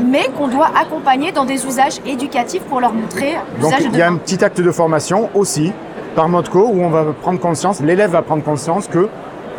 [0.00, 4.60] mais qu'on doit accompagner dans des usages éducatifs pour leur montrer l'usage de petit acte
[4.60, 5.72] de formation aussi
[6.14, 9.08] par Modco où on va prendre conscience, l'élève va prendre conscience que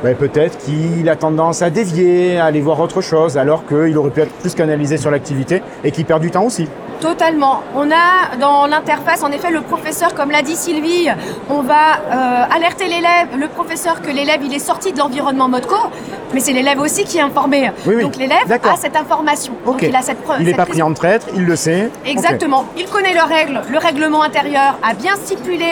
[0.04, 4.12] ben, peut-être qu'il a tendance à dévier, à aller voir autre chose, alors qu'il aurait
[4.12, 6.68] pu être plus canalisé sur l'activité et qu'il perd du temps aussi.
[7.02, 7.64] Totalement.
[7.76, 11.10] On a dans l'interface, en effet, le professeur, comme l'a dit Sylvie,
[11.50, 11.74] on va
[12.12, 15.78] euh, alerter l'élève, le professeur, que l'élève il est sorti de l'environnement Modco,
[16.34, 17.72] mais c'est l'élève aussi qui est informé.
[17.86, 18.04] Oui, oui.
[18.04, 19.54] Donc l'élève a cette information.
[19.66, 20.38] Donc il a cette preuve.
[20.42, 21.90] Il n'est pas pris en traître, il le sait.
[22.06, 22.66] Exactement.
[22.78, 23.62] Il connaît leurs règles.
[23.70, 25.66] Le règlement intérieur a bien stipulé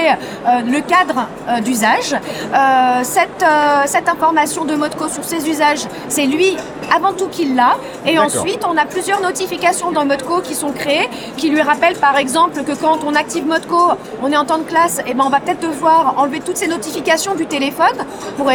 [0.48, 2.13] euh, le cadre euh, d'usage.
[2.13, 6.56] Euh, cette, euh, cette information de Modco sur ses usages, c'est lui
[6.96, 7.76] avant tout qui l'a.
[8.06, 12.18] Et ensuite, on a plusieurs notifications dans Modco qui sont créées, qui lui rappellent par
[12.18, 13.78] exemple que quand on active Modco,
[14.22, 16.68] on est en temps de classe, et ben on va peut-être devoir enlever toutes ces
[16.68, 17.98] notifications du téléphone
[18.38, 18.52] pour,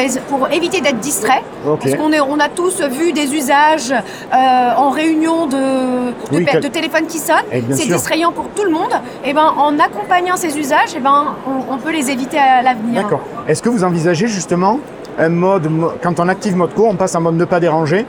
[0.52, 1.42] éviter d'être distrait.
[1.64, 6.46] Parce qu'on est, on a tous vu des usages euh, en réunion de, de, Oui,
[6.72, 7.44] téléphone qui sonne.
[7.52, 8.92] Eh C'est distrayant pour tout le monde.
[9.24, 13.02] Et ben, en accompagnant ces usages, et ben, on, on peut les éviter à l'avenir.
[13.02, 13.20] D'accord.
[13.46, 14.80] Est-ce que vous envisagez justement
[15.18, 18.06] un mode, mo- quand on active Modco, on passe en mode ne pas déranger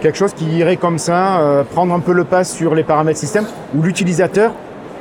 [0.00, 3.18] Quelque chose qui irait comme ça, euh, prendre un peu le pas sur les paramètres
[3.18, 4.52] système, où l'utilisateur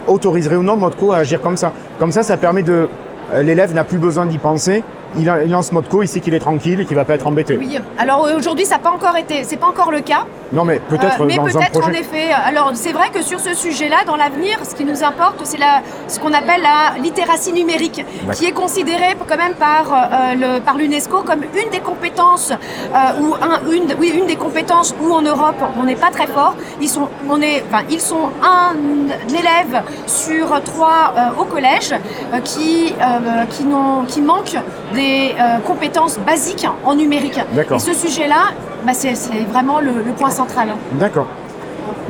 [0.08, 1.72] autoriserait ou non Modco à agir comme ça.
[2.00, 2.90] Comme ça, ça permet de...
[3.34, 4.84] euh, L'élève n'a plus besoin d'y penser,
[5.18, 7.28] il, a- il lance Modco, il sait qu'il est tranquille et qu'il va pas être
[7.28, 7.58] embêté.
[7.58, 7.80] Oui.
[7.98, 10.26] Alors euh, aujourd'hui, ça n'a pas encore été, c'est pas encore le cas.
[10.52, 12.32] Non mais peut-être Euh, mais peut-être en effet.
[12.46, 15.82] Alors c'est vrai que sur ce sujet-là, dans l'avenir, ce qui nous importe, c'est la,
[16.08, 21.44] ce qu'on appelle la littératie numérique, qui est considérée quand même par euh, l'UNESCO comme
[21.44, 25.84] une des compétences euh, ou un, une, oui, une des compétences où en Europe on
[25.84, 26.56] n'est pas très fort.
[26.82, 28.74] Ils sont, on est, enfin, ils sont un
[29.30, 31.94] élève sur trois euh, au collège
[32.34, 33.66] euh, qui euh, qui
[34.08, 34.58] qui manquent
[35.00, 37.40] des euh, compétences basiques en numérique.
[37.54, 37.78] D'accord.
[37.78, 38.52] Et ce sujet-là,
[38.86, 39.14] bah, c'est,
[39.50, 40.70] vraiment le, le point central.
[40.94, 41.28] D'accord.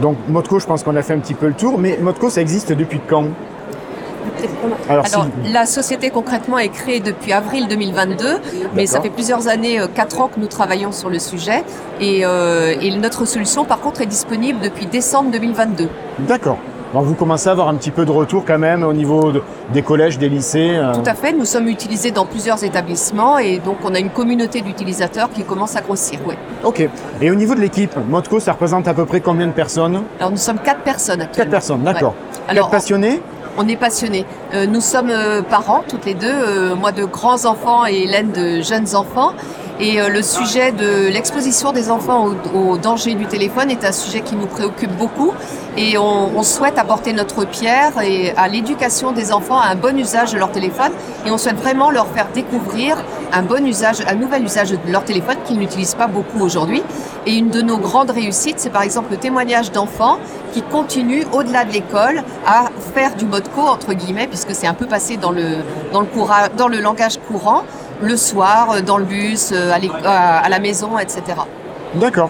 [0.01, 2.41] Donc Modco, je pense qu'on a fait un petit peu le tour, mais Modco, ça
[2.41, 3.25] existe depuis quand?
[4.89, 8.39] Alors, Alors, si- la société concrètement est créée depuis avril 2022,
[8.73, 11.63] mais ça fait plusieurs années, euh, quatre ans que nous travaillons sur le sujet.
[11.99, 15.89] Et, euh, et notre solution, par contre, est disponible depuis décembre 2022.
[16.19, 16.57] D'accord.
[16.93, 19.43] Donc vous commencez à avoir un petit peu de retour quand même au niveau de-
[19.73, 20.71] des collèges, des lycées.
[20.73, 24.09] euh, Tout à fait, nous sommes utilisés dans plusieurs établissements et donc on a une
[24.09, 26.19] communauté d'utilisateurs qui commence à grossir.
[26.27, 26.33] Oui.
[26.63, 26.87] Ok.
[27.21, 30.01] Et au niveau de l'équipe, Modco, ça représente à peu près combien de personnes?
[30.19, 31.43] Alors nous sommes quatre personnes actuellement.
[31.43, 32.15] Quatre personnes, d'accord.
[32.17, 32.39] Ouais.
[32.51, 33.21] Alors, Quatre passionnés?
[33.57, 34.25] On est passionnés.
[34.53, 38.31] Euh, nous sommes euh, parents, toutes les deux, euh, moi de grands enfants et Hélène
[38.31, 39.33] de jeunes enfants.
[39.81, 43.93] Et euh, le sujet de l'exposition des enfants au, au danger du téléphone est un
[43.93, 45.31] sujet qui nous préoccupe beaucoup.
[45.77, 50.33] Et on, souhaite apporter notre pierre et à l'éducation des enfants, à un bon usage
[50.33, 50.91] de leur téléphone.
[51.25, 52.97] Et on souhaite vraiment leur faire découvrir
[53.31, 56.83] un bon usage, un nouvel usage de leur téléphone qu'ils n'utilisent pas beaucoup aujourd'hui.
[57.25, 60.17] Et une de nos grandes réussites, c'est par exemple le témoignage d'enfants
[60.53, 64.73] qui continuent au-delà de l'école à faire du mode co entre guillemets, puisque c'est un
[64.73, 65.57] peu passé dans le,
[65.93, 67.63] dans le langage courant,
[68.01, 71.21] le soir, euh, dans le bus, euh, à, l'éc- à- la maison, etc.
[71.95, 72.29] D'accord.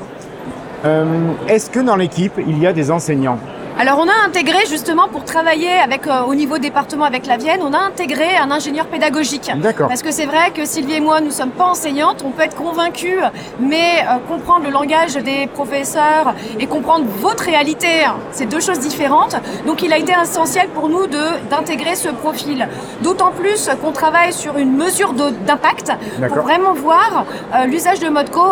[0.85, 1.05] Euh,
[1.47, 3.37] Est-ce que dans l'équipe, il y a des enseignants?
[3.81, 7.61] Alors on a intégré justement pour travailler avec euh, au niveau département avec la Vienne,
[7.63, 9.49] on a intégré un ingénieur pédagogique.
[9.55, 9.87] D'accord.
[9.87, 12.57] Parce que c'est vrai que Sylvie et moi, nous sommes pas enseignantes, on peut être
[12.57, 13.19] convaincus,
[13.57, 18.79] mais euh, comprendre le langage des professeurs et comprendre votre réalité, hein, c'est deux choses
[18.79, 19.37] différentes.
[19.65, 22.67] Donc il a été essentiel pour nous de d'intégrer ce profil.
[23.01, 25.93] D'autant plus qu'on travaille sur une mesure d'impact
[26.27, 27.23] pour vraiment voir
[27.55, 28.43] euh, l'usage de Modco,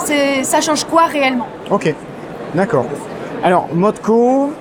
[0.00, 1.48] c'est ça change quoi réellement?
[1.70, 1.94] Ok.
[2.54, 2.84] D'accord.
[3.42, 4.52] Alors, Modco,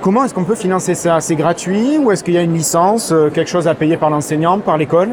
[0.00, 1.20] comment est-ce qu'on peut financer ça?
[1.20, 4.10] C'est gratuit ou est-ce qu'il y a une licence, euh, quelque chose à payer par
[4.10, 5.10] l'enseignant, par l'école?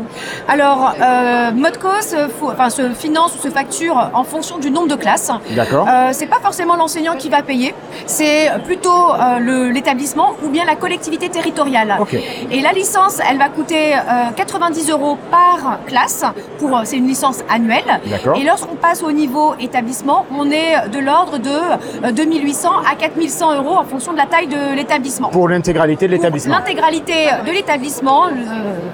[0.47, 4.95] Alors, euh, Modco se, enfin, se finance ou se facture en fonction du nombre de
[4.95, 5.31] classes.
[5.55, 5.87] D'accord.
[5.89, 7.73] Euh, c'est pas forcément l'enseignant qui va payer,
[8.05, 11.95] c'est plutôt euh, l'établissement ou bien la collectivité territoriale.
[11.99, 12.15] Ok.
[12.51, 16.23] Et la licence, elle va coûter euh, 90 euros par classe.
[16.59, 17.99] Pour, euh, c'est une licence annuelle.
[18.09, 18.37] D'accord.
[18.37, 23.55] Et lorsqu'on passe au niveau établissement, on est de l'ordre de euh, 2800 à 4100
[23.57, 25.29] euros en fonction de la taille de l'établissement.
[25.29, 26.55] Pour l'intégralité de l'établissement.
[26.55, 27.13] L'intégralité
[27.45, 28.29] de l'établissement, euh,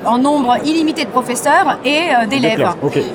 [0.05, 2.67] en nombre illimité de professeurs et euh, d'élèves.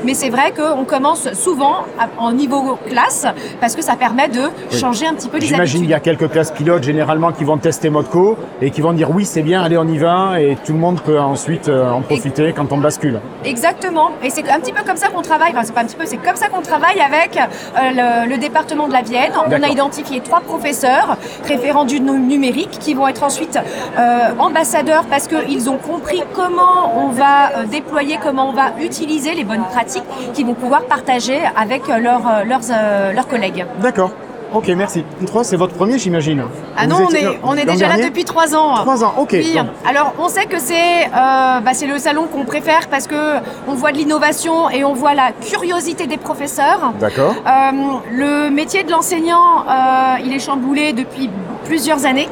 [0.04, 1.76] Mais c'est vrai qu'on commence souvent
[2.18, 3.26] en niveau classe
[3.60, 6.14] parce que ça permet de changer un petit peu les J'imagine qu'il y habitudes.
[6.14, 9.42] a quelques classes pilotes généralement qui vont tester Modco et qui vont dire oui c'est
[9.42, 12.72] bien, allez on y va et tout le monde peut ensuite euh, en profiter quand
[12.72, 13.20] on bascule.
[13.44, 14.10] Exactement.
[14.22, 15.50] Et c'est un petit peu comme ça qu'on travaille.
[15.52, 17.38] Enfin, c'est pas un petit peu, c'est comme ça qu'on travaille avec
[17.76, 19.32] le, le département de la Vienne.
[19.46, 22.18] On a identifié trois professeurs référents du nu-
[22.54, 23.58] numérique qui vont être ensuite
[23.98, 29.34] euh, ambassadeurs parce qu'ils ont compris comment on va euh, déployer, comment on va utiliser
[29.34, 33.66] les bonnes pratiques qu'ils vont pouvoir partager avec leurs, euh, leurs, euh, leurs collègues.
[33.80, 34.10] D'accord.
[34.52, 35.04] Ok, merci.
[35.26, 36.44] Trois, c'est votre premier, j'imagine.
[36.76, 38.74] Ah non, on est, on est déjà là depuis trois ans.
[38.76, 39.30] Trois ans, ok.
[39.32, 39.52] Oui.
[39.52, 43.74] donc, Alors, on sait que c'est euh, bah, le salon qu'on préfère parce que on
[43.74, 46.92] voit de l'innovation et on voit la curiosité des professeurs.
[47.00, 47.34] D'accord.
[47.44, 47.70] Euh,
[48.12, 51.28] le métier de l'enseignant, euh, il est chamboulé depuis
[51.64, 52.28] plusieurs années.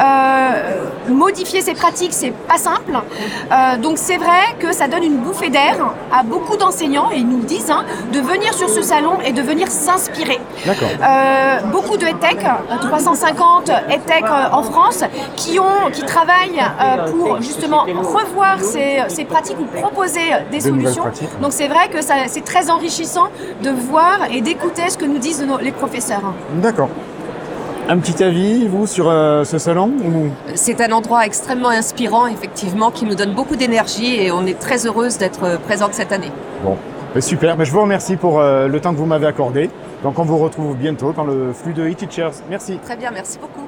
[0.00, 2.92] Euh, modifier ses pratiques, c'est pas simple.
[2.92, 5.76] Euh, donc c'est vrai que ça donne une bouffée d'air
[6.12, 9.32] à beaucoup d'enseignants, et ils nous le disent, hein, de venir sur ce salon et
[9.32, 10.38] de venir s'inspirer.
[10.66, 15.02] Euh, beaucoup de EdTech, euh, 350 EdTech en France,
[15.36, 16.62] qui, ont, qui travaillent
[17.10, 21.04] pour justement revoir ces, ces pratiques ou proposer des De solutions.
[21.40, 23.28] Donc c'est vrai que c'est très enrichissant
[23.62, 26.22] de voir et d'écouter ce que nous disent nos- les professeurs.
[26.54, 26.88] D'accord.
[27.90, 29.90] Un petit avis, vous, sur euh, ce salon
[30.54, 34.86] C'est un endroit extrêmement inspirant, effectivement, qui nous donne beaucoup d'énergie et on est très
[34.86, 36.30] heureuse d'être présente cette année.
[36.62, 36.76] Bon,
[37.14, 37.56] ben, super.
[37.56, 39.70] Ben, je vous remercie pour euh, le temps que vous m'avez accordé.
[40.02, 42.42] Donc on vous retrouve bientôt dans le flux de e-teachers.
[42.50, 42.78] Merci.
[42.84, 43.66] Très bien, merci beaucoup.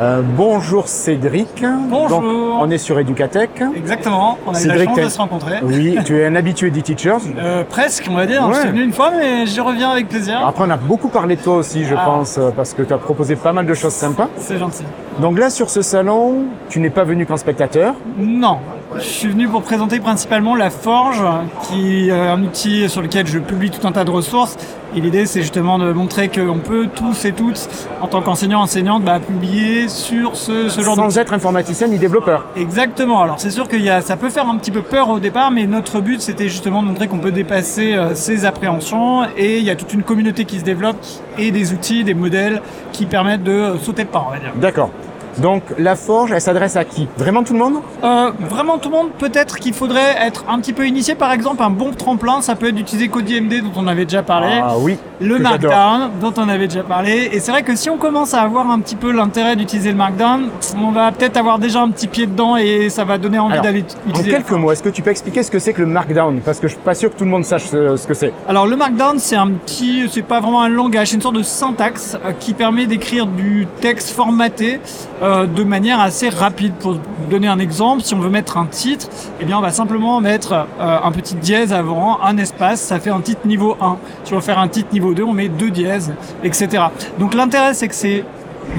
[0.00, 1.62] Euh, bonjour Cédric.
[1.90, 2.22] Bonjour.
[2.22, 2.24] Donc,
[2.58, 3.50] on est sur Educatech.
[3.76, 5.56] Exactement, on a eu la Cédric, chance de se rencontrer.
[5.62, 7.18] Oui, tu es un habitué d'e-teachers.
[7.38, 8.46] Euh, presque, on va dire.
[8.46, 8.54] Ouais.
[8.54, 10.40] Je suis venu une fois, mais je reviens avec plaisir.
[10.46, 12.02] Après, on a beaucoup parlé de toi aussi, je Ah.
[12.06, 14.28] pense, euh, parce que tu as proposé pas mal de choses sympas.
[14.38, 14.84] C'est gentil.
[15.20, 17.94] Donc là, sur ce salon, tu n'es pas venu qu'en spectateur.
[18.16, 18.56] Non,
[18.96, 21.22] je suis venu pour présenter principalement la Forge,
[21.62, 24.56] qui est un outil sur lequel je publie tout un tas de ressources.
[24.96, 27.68] Et l'idée, c'est justement de montrer qu'on peut tous et toutes,
[28.00, 31.18] en tant qu'enseignants, enseignantes, bah, publier sur ce, ce genre Sans d'outil.
[31.20, 32.46] être informaticien ni développeur.
[32.56, 33.22] Exactement.
[33.22, 35.52] Alors c'est sûr que y a, ça peut faire un petit peu peur au départ,
[35.52, 39.64] mais notre but c'était justement de montrer qu'on peut dépasser euh, ces appréhensions et il
[39.64, 40.96] y a toute une communauté qui se développe
[41.38, 42.60] et des outils, des modèles
[42.92, 44.52] qui permettent de euh, sauter le pas, on va dire.
[44.56, 44.90] D'accord.
[45.38, 47.08] Donc la forge, elle s'adresse à qui?
[47.16, 47.74] Vraiment tout le monde?
[48.04, 51.14] Euh, vraiment tout le monde, peut-être qu'il faudrait être un petit peu initié.
[51.14, 54.60] Par exemple, un bon tremplin, ça peut être d'utiliser CodeMD dont on avait déjà parlé.
[54.62, 54.98] Ah oui.
[55.20, 55.38] Le.
[55.38, 57.30] Markdown, dont on avait déjà parlé.
[57.32, 59.96] Et c'est vrai que si on commence à avoir un petit peu l'intérêt d'utiliser le
[59.96, 63.60] Markdown, on va peut-être avoir déjà un petit pied dedans et ça va donner envie
[63.60, 64.30] d'aller En utiliser.
[64.30, 66.40] quelques mots, est-ce que tu peux expliquer ce que c'est que le Markdown?
[66.44, 68.32] Parce que je suis pas sûr que tout le monde sache ce, ce que c'est.
[68.48, 71.42] Alors le Markdown, c'est un petit, c'est pas vraiment un langage, c'est une sorte de
[71.42, 74.80] syntaxe euh, qui permet d'écrire du texte formaté
[75.22, 76.72] euh, de manière assez rapide.
[76.74, 76.96] Pour
[77.30, 79.08] donner un exemple, si on veut mettre un titre,
[79.40, 83.10] eh bien on va simplement mettre euh, un petit dièse avant, un espace, ça fait
[83.10, 83.96] un titre niveau 1.
[84.24, 86.12] Si on veut faire un titre niveau 2, on met deux dièses,
[86.44, 86.84] etc.
[87.18, 88.24] Donc l'intérêt, c'est que c'est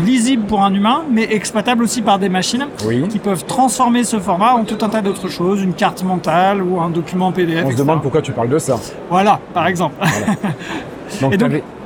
[0.05, 3.07] lisible pour un humain, mais exploitable aussi par des machines Oui.
[3.09, 6.79] qui peuvent transformer ce format en tout un tas d'autres choses, une carte mentale ou
[6.79, 7.63] un document PDF.
[7.63, 7.83] On se etc.
[7.83, 8.77] demande pourquoi tu parles de ça.
[9.09, 9.95] Voilà, par exemple.
[11.21, 11.33] Donc,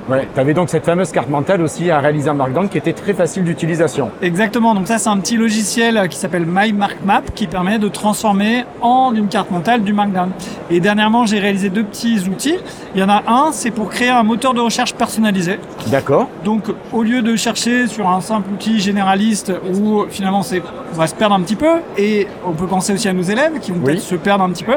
[0.07, 2.77] Et tu donc- avais, donc cette fameuse carte mentale aussi à réaliser en Markdown qui
[2.77, 4.11] était très facile d'utilisation.
[4.21, 8.65] Exactement, donc ça c'est un petit logiciel euh, qui s'appelle MyMarkMap qui permet de transformer
[8.81, 10.29] en une carte mentale du Markdown.
[10.69, 12.57] Et dernièrement j'ai réalisé deux petits outils.
[12.93, 15.59] Il y en a un, c'est pour créer un moteur de recherche personnalisé.
[15.87, 16.29] D'accord.
[16.43, 20.61] Donc au lieu de chercher sur un simple outil généraliste où finalement c'est,
[20.93, 23.59] on va se perdre un petit peu, et on peut penser aussi à nos élèves
[23.59, 23.93] qui vont Oui.
[23.93, 24.75] peut-être se perdre un petit peu,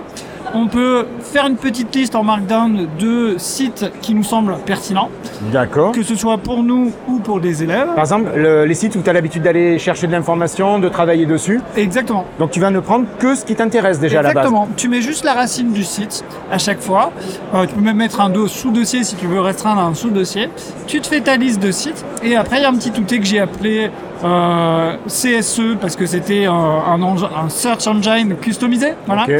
[0.55, 5.11] on peut faire une petite liste en Markdown de sites qui nous semblent pertinents,
[5.53, 5.93] D'accord.
[5.93, 7.89] que ce soit pour nous ou pour des élèves.
[7.95, 11.27] Par exemple, le- les sites où tu as l'habitude d'aller chercher de l'information, de travailler
[11.27, 11.61] dessus.
[11.77, 12.25] Exactement.
[12.39, 14.45] Donc tu vas ne prendre que ce qui t'intéresse déjà à la base.
[14.47, 14.69] Exactement.
[14.77, 17.13] Tu mets juste la racine du site à chaque fois.
[17.55, 20.49] Euh, tu peux même mettre un dos sous-dossier si tu veux restreindre un sous-dossier.
[20.87, 23.21] Tu te fais ta liste de sites et après il y a un petit outil
[23.21, 23.91] que j'ai appelé
[24.24, 28.94] euh, CSE parce que c'était euh, un, engin- un search engine customisé.
[29.07, 29.22] Voilà.
[29.24, 29.31] Ok.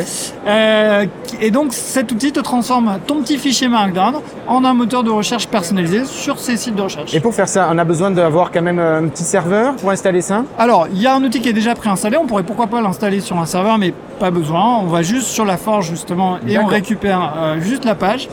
[0.47, 1.07] Euh,
[1.41, 5.47] et donc cet outil te transforme ton petit fichier Markdown en un moteur de recherche
[5.49, 7.15] personnalisé sur ces sites de recherche.
[7.15, 10.21] Et pour faire ça, on a besoin d'avoir quand même un petit serveur pour installer
[10.23, 10.45] ça?
[10.59, 13.21] Alors, il y a un outil qui est déjà préinstallé, on pourrait pourquoi pas l'installer
[13.21, 14.79] sur un serveur, mais pas besoin.
[14.83, 18.29] On va juste sur la forge justement et on récupère euh, juste la page.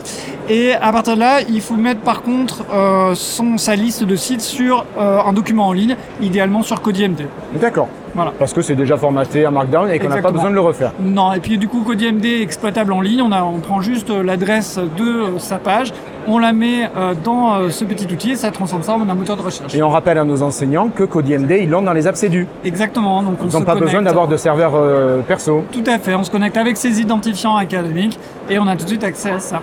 [0.48, 4.16] Et à partir de là, il faut mettre par contre euh, son, sa liste de
[4.16, 7.26] sites sur euh, un document en ligne, idéalement sur CodeIMD.
[7.60, 7.88] D'accord.
[8.16, 8.32] Voilà.
[8.38, 10.92] Parce que c'est déjà formaté à Markdown et qu'on n'a pas besoin de le refaire.
[11.00, 13.22] Non, et puis du coup, CodeIMD est exploitable en ligne.
[13.22, 15.92] On, a, on prend juste euh, l'adresse de euh, sa page,
[16.26, 19.36] on la met euh, dans ce petit outil et ça transforme ça en un moteur
[19.36, 19.74] de recherche.
[19.74, 22.46] Et on rappelle à nos enseignants que CodeIMD, ils l'ont dans les absédus.
[22.64, 23.22] Exactement.
[23.22, 25.64] Donc on Ils n'ont pas besoin d'avoir de serveur euh, perso.
[25.70, 28.88] Tout à fait, on se connecte avec ses identifiants académiques et on a tout de
[28.88, 29.60] suite accès à ça.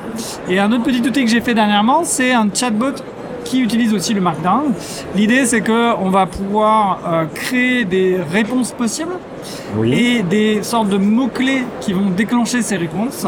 [0.50, 2.94] Et un autre petit outil que j'ai fait dernièrement, c'est un chatbot
[3.44, 4.74] qui utilise aussi le Markdown.
[5.16, 9.14] L'idée, c'est que on va pouvoir euh, créer des réponses possibles
[9.78, 9.94] Oui.
[9.94, 13.26] et des sortes de mots-clés qui vont déclencher ces réponses.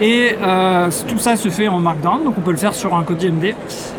[0.00, 3.02] Et euh, tout ça se fait en Markdown, donc on peut le faire sur un
[3.02, 3.54] code IMD.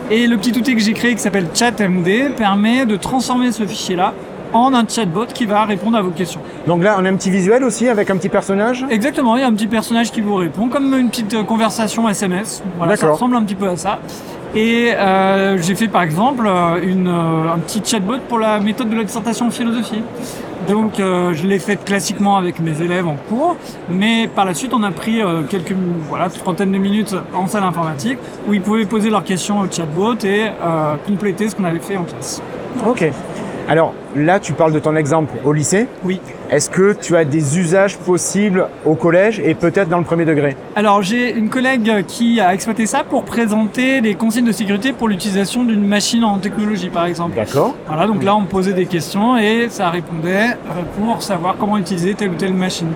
[0.09, 4.13] Et le petit outil que j'ai créé qui s'appelle ChatMD permet de transformer ce fichier-là
[4.53, 6.41] en un chatbot qui va répondre à vos questions.
[6.67, 8.85] Donc là, on a un petit visuel aussi avec un petit personnage?
[8.89, 12.09] Exactement, il y a un petit personnage qui vous répond, comme une petite euh, conversation
[12.09, 12.61] SMS.
[12.77, 13.99] Voilà, ça ressemble un petit peu à ça.
[14.53, 18.89] Et euh, j'ai fait par exemple euh, une, euh, un petit chatbot pour la méthode
[18.89, 20.03] de la dissertation en philosophie.
[20.67, 23.55] Donc euh, je l'ai fait classiquement avec mes élèves en cours,
[23.89, 25.73] mais par la suite on a pris euh, quelques
[26.09, 30.15] voilà trentaine de minutes en salle informatique où ils pouvaient poser leurs questions au chatbot
[30.23, 30.51] et
[31.07, 32.41] compléter ce qu'on avait fait en classe.
[32.85, 33.09] Ok.
[33.69, 35.87] Alors là, tu parles de ton exemple au lycée.
[36.03, 36.19] Oui.
[36.49, 40.57] Est-ce que tu as des usages possibles au collège et peut-être dans le premier degré?
[40.75, 45.07] Alors j'ai une collègue qui a exploité ça pour présenter les consignes de sécurité pour
[45.07, 47.35] l'utilisation d'une machine en technologie par exemple.
[47.37, 47.75] D'accord.
[47.87, 50.57] Voilà, donc là on me posait des questions et ça répondait
[50.99, 52.89] pour savoir comment utiliser telle ou telle machine.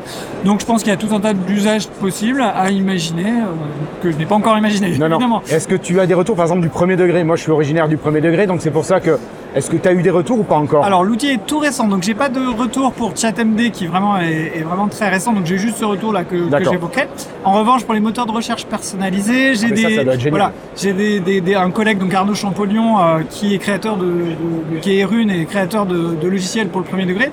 [0.43, 4.11] Donc je pense qu'il y a tout un tas d'usages possibles à imaginer euh, que
[4.11, 4.97] je n'ai pas encore imaginé.
[4.97, 5.41] Non, non.
[5.49, 7.23] Est-ce que tu as des retours, par exemple, du premier degré?
[7.23, 9.17] Moi, je suis originaire du premier degré, donc c'est pour ça que.
[9.55, 10.83] Est-ce que tu as eu des retours ou pas encore?
[10.83, 14.51] Alors l'outil est tout récent, donc j'ai pas de retour pour ChatMD qui vraiment est,
[14.53, 17.07] est vraiment très récent, donc j'ai juste ce retour là que, que j'évoquais.
[17.45, 20.91] En revanche, pour les moteurs de recherche personnalisés, j'ai Ah, ça, des ça voilà, j'ai
[20.91, 24.79] des, des- des- un collègue donc Arnaud Champollion euh, qui est créateur de, de- de-
[24.81, 27.31] qui est Rune et créateur de, de logiciels pour le premier degré.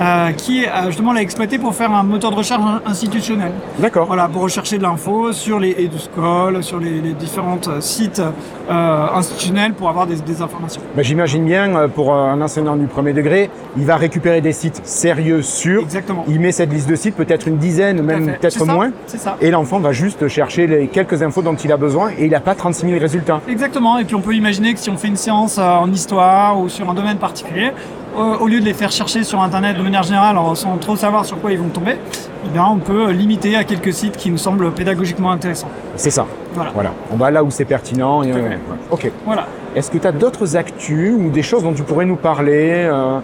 [0.00, 3.52] Euh, qui euh, justement l'a exploité pour faire un moteur de recherche in- institutionnel.
[3.78, 4.06] D'accord.
[4.06, 8.22] Voilà, pour rechercher de l'info sur les EduSchool, sur les, les différents euh, sites
[8.70, 10.80] euh, institutionnels pour avoir des, des informations.
[10.96, 15.42] Ben, J'imagine bien, pour un enseignant du premier degré, il va récupérer des sites sérieux,
[15.42, 15.82] sûrs.
[15.82, 16.24] Exactement.
[16.28, 18.90] Il met cette liste de sites, peut-être une dizaine, Tout même peut-être moins.
[19.06, 19.36] C'est ça.
[19.40, 22.40] Et l'enfant va juste chercher les quelques infos dont il a besoin et il n'a
[22.40, 23.40] pas 36 000 résultats.
[23.48, 26.68] Exactement, et puis on peut imaginer que si on fait une séance en histoire ou
[26.68, 27.72] sur un domaine particulier,
[28.16, 31.40] au lieu de les faire chercher sur Internet de manière générale sans trop savoir sur
[31.40, 31.96] quoi ils vont tomber,
[32.44, 35.70] eh bien, on peut euh, limiter à quelques sites qui nous semblent pédagogiquement intéressants.
[35.96, 36.26] C'est ça.
[36.54, 36.70] Voilà.
[36.74, 36.92] Voilà.
[37.12, 38.22] On va là où c'est pertinent.
[38.22, 38.58] Et, euh, ouais.
[38.90, 39.10] Ok.
[39.24, 39.46] Voilà.
[39.74, 43.18] Est-ce que tu as d'autres actus ou des choses dont tu pourrais nous parler euh,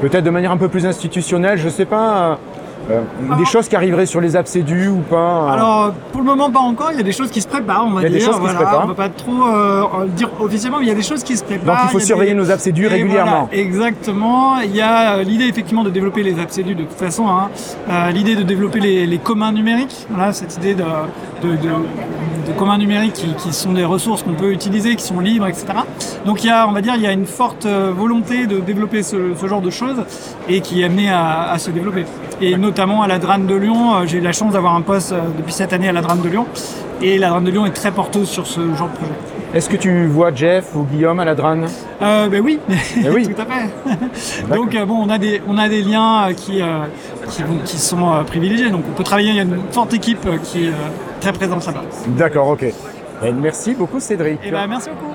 [0.00, 2.38] Peut-être de manière un peu plus institutionnelle, je sais pas.
[2.90, 3.02] Euh,
[3.36, 6.60] des choses qui arriveraient sur les absédus ou pas euh, Alors, pour le moment, pas
[6.60, 6.90] encore.
[6.92, 8.18] Il y a des choses qui se préparent, on va Il y a dire.
[8.18, 8.82] des choses qui se préparent.
[8.84, 11.44] On va pas trop euh, dire officiellement, mais il y a des choses qui se
[11.44, 11.76] préparent.
[11.82, 13.48] Donc il faut surveiller des- nos absédus régulièrement.
[13.50, 14.58] voilà, exactement.
[14.60, 17.26] Il y a l'idée effectivement de développer les absédus de toute façon.
[17.28, 17.48] hein.
[18.12, 20.06] L'idée de développer les, les communs numériques.
[20.10, 20.84] Voilà, cette idée de,
[21.42, 21.56] de, de-
[22.46, 25.64] de communs numériques qui, qui sont des ressources qu'on peut utiliser, qui sont libres, etc.
[26.24, 29.02] Donc il y a, on va dire, il y a une forte volonté de développer
[29.02, 30.04] ce, ce genre de choses
[30.48, 32.04] et qui est amené à, à se développer.
[32.40, 35.12] Et notamment à la DRAN de Lyon, euh, j'ai eu la chance d'avoir un poste
[35.12, 36.46] euh, depuis cette année à la DRAN de Lyon.
[37.00, 39.12] Et la DRAN de Lyon est très porteuse sur ce genre de projet.
[39.54, 41.62] Est-ce que tu vois Jeff ou Guillaume à la DRAN
[42.02, 43.26] Euh, ben oui, Eh oui.
[43.26, 44.54] tout à fait.
[44.54, 46.84] Donc euh, bon, on a des on a des liens qui euh,
[47.64, 48.68] qui, sont privilégiés.
[48.70, 49.30] Donc on peut travailler.
[49.30, 50.72] Il y a une forte équipe qui est
[51.20, 51.84] très présente là-bas.
[52.08, 52.64] D'accord, ok.
[53.24, 54.40] Eh, Merci beaucoup Cédric.
[54.44, 55.14] Et ben merci beaucoup.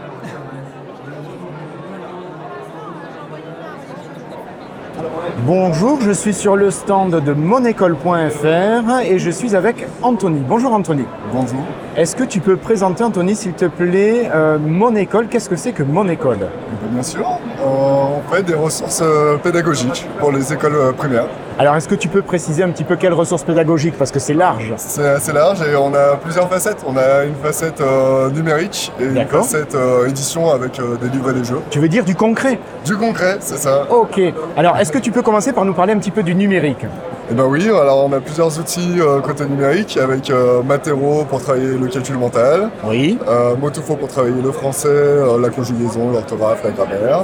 [5.45, 10.39] Bonjour, je suis sur le stand de monécole.fr et je suis avec Anthony.
[10.47, 11.05] Bonjour Anthony.
[11.33, 11.61] Bonjour.
[11.95, 15.71] Est-ce que tu peux présenter Anthony s'il te plaît euh, Mon école Qu'est-ce que c'est
[15.71, 16.47] que mon école
[16.91, 21.27] Bien sûr, on fait des ressources euh, pédagogiques pour les écoles euh, primaires.
[21.59, 23.97] Alors est-ce que tu peux préciser un petit peu quelles ressources pédagogiques?
[23.97, 26.83] Parce que c'est large C'est assez large et on a plusieurs facettes.
[26.87, 31.29] On a une facette euh, numérique et une facette euh, édition avec euh, des livres
[31.31, 31.59] et des jeux.
[31.69, 32.57] Tu veux dire du concret?
[32.85, 33.85] Du concret, c'est ça.
[33.91, 34.19] Ok.
[34.57, 36.85] Alors est-ce que tu peux commencer par nous parler un petit peu du numérique?
[37.29, 41.41] Et ben oui, alors on a plusieurs outils euh, côté numérique avec euh, Matero pour
[41.41, 43.17] travailler le calcul mental, Oui.
[43.27, 44.89] euh, Motufo pour travailler le français,
[45.39, 47.23] la conjugaison, l'orthographe, la grammaire.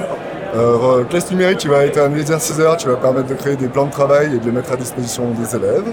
[0.55, 3.85] Euh, classe numérique qui va être un exerciceur qui va permettre de créer des plans
[3.85, 5.83] de travail et de les mettre à disposition des élèves.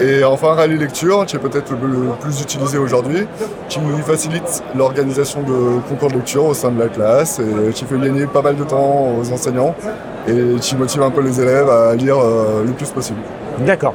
[0.00, 3.26] Et enfin Rallye Lecture qui est peut-être le, le plus utilisé aujourd'hui,
[3.68, 7.98] qui facilite l'organisation de concours de lecture au sein de la classe et qui fait
[7.98, 9.74] gagner pas mal de temps aux enseignants
[10.28, 13.18] et qui motive un peu les élèves à lire euh, le plus possible.
[13.60, 13.94] D'accord.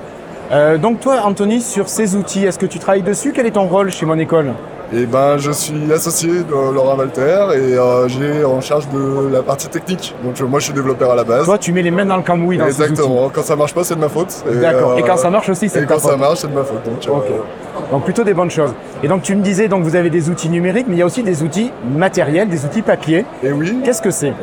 [0.52, 3.32] Euh, donc toi Anthony, sur ces outils, est-ce que tu travailles dessus?
[3.34, 4.54] Quel est ton rôle chez mon école
[4.92, 9.44] Et ben, je suis associé de Laurent Walter et euh, j'ai en charge de la
[9.44, 10.16] partie technique.
[10.24, 11.46] Donc euh, moi, je suis développeur à la base.
[11.46, 12.66] Toi tu mets les mains dans le cambouis dans.
[12.66, 13.30] Exactement.
[13.32, 14.44] Quand ça marche pas, c'est de ma faute.
[14.60, 14.98] D'accord.
[14.98, 16.20] Et euh, quand ça marche aussi, c'est Et de ta quand ça faute.
[16.20, 16.84] marche, c'est de ma faute.
[16.86, 17.92] Donc, euh.
[17.92, 18.74] Donc plutôt des bonnes choses.
[19.04, 21.06] Et donc tu me disais, donc vous avez des outils numériques, mais il y a
[21.06, 23.26] aussi des outils matériels, des outils papier.
[23.44, 23.82] Et oui.
[23.86, 24.34] Qu'est-ce que c'est?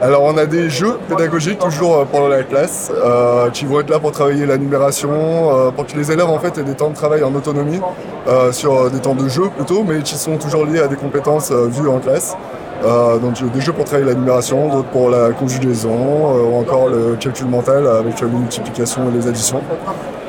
[0.00, 3.90] Alors on a des jeux pédagogiques toujours euh, pendant la classe euh, qui vont être
[3.90, 6.90] là pour travailler la numération, euh, pour que les élèves en fait aient des temps
[6.90, 7.80] de travail en autonomie
[8.28, 11.50] euh, sur des temps de jeu plutôt, mais qui sont toujours liés à des compétences
[11.50, 12.36] vues en classe.
[12.84, 17.48] Donc des jeux pour travailler la numération, d'autres pour la conjugaison, ou encore le calcul
[17.48, 19.60] mental avec les multiplications et les additions.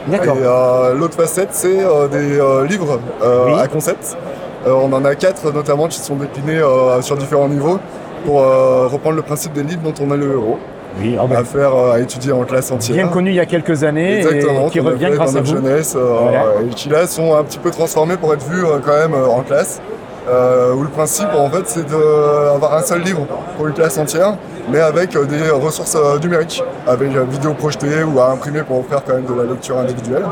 [0.07, 0.35] D'accord.
[0.35, 1.77] Et l'autre facette, c'est
[2.11, 2.99] des livres
[3.45, 3.53] Oui.
[3.59, 4.17] à concept.
[4.65, 6.59] On en a quatre notamment qui sont déclinés
[7.01, 7.77] sur différents niveaux
[8.25, 10.57] pour euh, reprendre le principe des livres dont on est le héros.
[10.99, 12.95] Oui, ah ben, à faire, euh, à étudier en classe entière.
[12.95, 15.39] bien connu il y a quelques années Exactement, et qui a revient fait grâce dans
[15.39, 15.67] à notre vous.
[15.67, 16.43] jeunesse, euh, Voilà.
[16.65, 19.81] et qui là sont un petit peu transformés pour être vus quand même en classe.
[20.27, 23.25] Où le principe en fait c'est d'avoir un seul livre
[23.57, 24.35] pour une classe entière,
[24.71, 29.25] mais avec des ressources numériques, avec vidéo projetée ou à imprimer pour offrir quand même
[29.25, 30.25] de la lecture individuelle.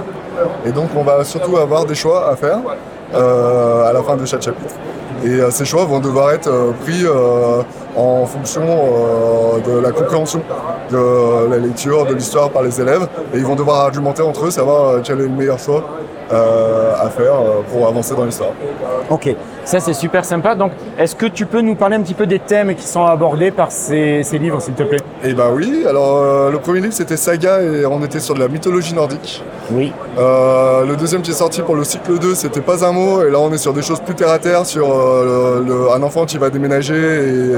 [0.68, 2.60] Et donc on va surtout avoir des choix à faire
[3.16, 4.76] euh, à la fin de chaque chapitre.
[5.24, 7.04] Et euh, ces choix vont devoir être euh, pris
[7.98, 10.42] en fonction euh, de la compréhension
[10.92, 13.08] de la lecture, de l'histoire par les élèves.
[13.34, 15.84] Et ils vont devoir argumenter entre eux, savoir euh, quel est le meilleur choix
[16.32, 18.52] euh, à faire euh, pour avancer dans l'histoire.
[19.10, 20.56] Ok, ça c'est super sympa.
[20.56, 23.52] Donc, est-ce que tu peux nous parler un petit peu des thèmes qui sont abordés
[23.52, 25.00] par ces, ces livres, s'il te plaît?
[25.24, 28.40] Et ben oui, alors euh, le premier livre c'était Saga et on était sur de
[28.40, 29.44] la mythologie nordique.
[29.72, 29.92] Oui.
[30.18, 33.30] Euh, le deuxième qui est sorti pour le cycle 2 c'était Pas un mot et
[33.32, 36.26] là on est sur des choses plus terre à terre sur le- le- un enfant
[36.26, 37.52] qui va déménager et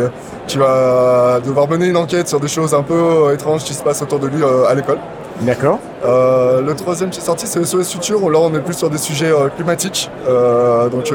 [0.48, 4.02] qui va devoir mener une enquête sur des choses un peu étranges qui se passent
[4.02, 4.98] autour de lui à l'école.
[5.42, 5.80] D'accord.
[6.06, 8.90] Euh, le troisième qui est sorti, c'est SOS Futur, où là on est plus sur
[8.90, 10.10] des sujets euh, climatiques.
[10.28, 11.14] Euh, donc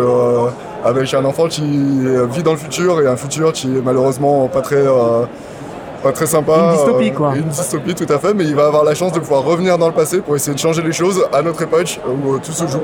[0.84, 1.62] avec un enfant qui
[2.30, 4.82] vit dans le futur et un futur qui est malheureusement pas très,
[6.02, 6.52] pas très sympa.
[6.52, 7.32] Une dystopie, quoi.
[7.36, 9.88] Une dystopie tout à fait, mais il va avoir la chance de pouvoir revenir dans
[9.88, 12.82] le passé pour essayer de changer les choses à notre époque où tout se joue.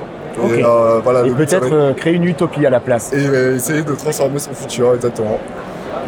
[0.55, 0.63] Et,
[1.05, 3.13] voilà, Et peut-être être- créer une utopie à la place.
[3.13, 5.39] et essayer de transformer son futur, exactement.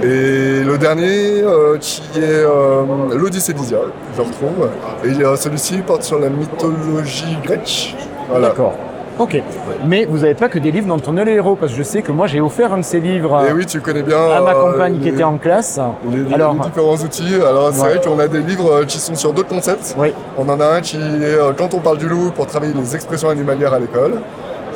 [0.02, 2.82] Et le dernier, euh, qui est euh,
[3.16, 3.78] l'Odyssée d'Isia,
[4.16, 4.68] je retrouve.
[5.04, 7.96] Et euh, celui-ci porte sur la mythologie grecque.
[8.28, 8.48] Voilà.
[8.48, 8.74] D'accord.
[9.18, 9.40] Ok.
[9.86, 11.82] Mais vous n'avez pas que des livres dont on est les héros, parce que je
[11.82, 14.40] sais que moi j'ai offert un de ces livres Et oui, tu connais bien à
[14.40, 15.78] ma euh, compagne qui les- était en classe.
[16.10, 17.34] les, les- Alors, les différents outils.
[17.36, 17.88] Alors c'est Ouais.
[17.96, 19.94] vrai qu'on a des livres euh, qui sont sur d'autres concepts.
[19.98, 20.14] oui.
[20.38, 22.94] On en a un qui est euh, quand on parle du loup pour travailler les
[22.96, 24.14] expressions animalières à l'école.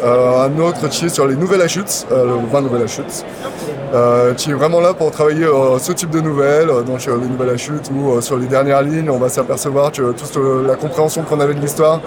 [0.05, 4.35] Euh, un autre qui est sur les nouvelles à euh, le 20 nouvelles à euh,
[4.35, 5.47] qui est vraiment là pour travailler
[5.79, 9.19] ce type de nouvelles, donc les nouvelles à chute ou sur les dernières lignes, on
[9.19, 12.01] va s'apercevoir que toute la compréhension qu'on avait de l'histoire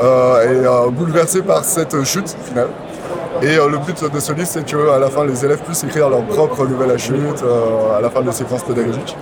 [0.00, 2.68] est bouleversée par cette chute finale.
[3.42, 6.22] Et le but de ce livre, c'est qu'à la fin, les élèves puissent écrire leur
[6.24, 9.16] propre nouvelle à à la fin de séquence pédagogique.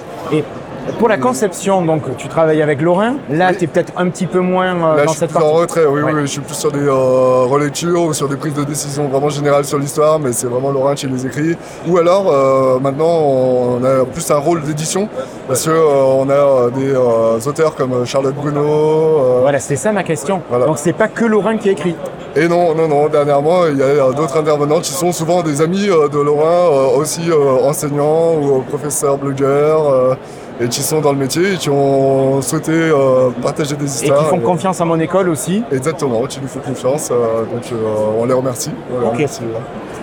[0.98, 3.14] Pour la conception, donc tu travailles avec Laurent.
[3.30, 3.56] Là, Oui.
[3.58, 5.48] tu es peut-être un petit peu moins euh, Là, dans je suis cette plus partie.
[5.48, 6.12] en retrait, oui, Ouais.
[6.14, 9.28] oui, je suis plus sur des euh, relectures ou sur des prises de décision vraiment
[9.28, 11.56] générales sur l'histoire, mais c'est vraiment Laurent qui les écrit.
[11.88, 15.08] Ou alors, euh, maintenant, on a plus un rôle d'édition,
[15.48, 18.60] parce qu'on on a euh, des euh, auteurs comme Charlotte Bruno.
[18.62, 20.42] euh, Voilà, c'était ça ma question.
[20.48, 20.66] Voilà.
[20.66, 21.96] Donc c'est pas que Laurent qui écrit.
[22.36, 25.60] Et non, non, non, dernièrement, il y a euh, d'autres intervenants qui sont souvent des
[25.62, 30.14] amis euh, de euh, aussi euh, enseignants ou euh, professeurs, blogueurs, euh,
[30.60, 34.20] et qui sont dans le métier et qui ont souhaité euh, partager des Et histoires.
[34.24, 35.62] qui font confiance à mon école aussi.
[35.72, 37.76] Exactement, qui nous font confiance, euh, donc euh,
[38.20, 38.70] on les remercie.
[38.94, 39.12] On les Ok.
[39.14, 39.40] remercie.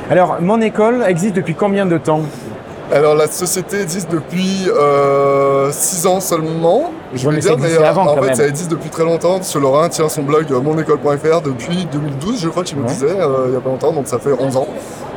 [0.10, 2.22] Alors, mon école existe depuis combien de temps?
[2.94, 4.68] Alors la société existe depuis
[5.72, 8.36] 6 ans seulement, je veux dire, mais euh, avant, en fait même.
[8.36, 12.50] ça existe depuis très longtemps, que Laurent tient son blog euh, monécole.fr depuis 2012, je
[12.50, 12.90] crois qu'il me Ouais.
[12.90, 14.68] disait, euh, il y a pas longtemps, donc ça fait 11 ans.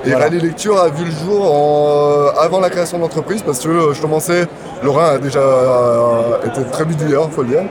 [0.07, 0.27] Et Voilà.
[0.27, 1.87] Rallye Lecture a vu le jour en-
[2.27, 4.47] euh, avant la création de l'entreprise, parce que euh, je commençais,
[4.83, 7.63] Laurent a déjà euh, été très bidouilleur, faut le dire,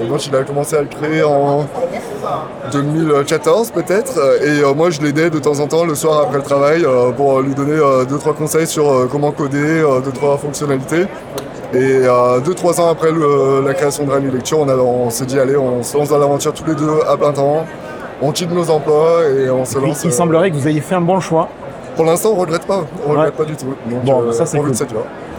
[0.00, 1.66] et donc il a commencé à le créer en
[2.72, 6.86] 2014 peut-être et moi je l'aidais de temps en temps le soir après le travail
[7.16, 11.06] pour lui donner euh, deux trois conseils sur comment coder, euh, deux trois fonctionnalités.
[11.74, 11.76] Et
[12.06, 15.56] euh, deux trois ans après le- la création de Rally Lecture, on, s'est dit allez
[15.56, 17.64] on se lance dans l'aventure tous les deux à plein temps.
[18.24, 20.04] On quitte nos emplois et on se Il, lance.
[20.04, 21.48] il euh, semblerait que vous ayez fait un bon choix.
[21.96, 23.16] Pour l'instant on regrette pas, on Ouais.
[23.16, 23.66] regrette pas du tout.
[23.86, 24.72] Donc, Bon, euh, ça, c'est cool.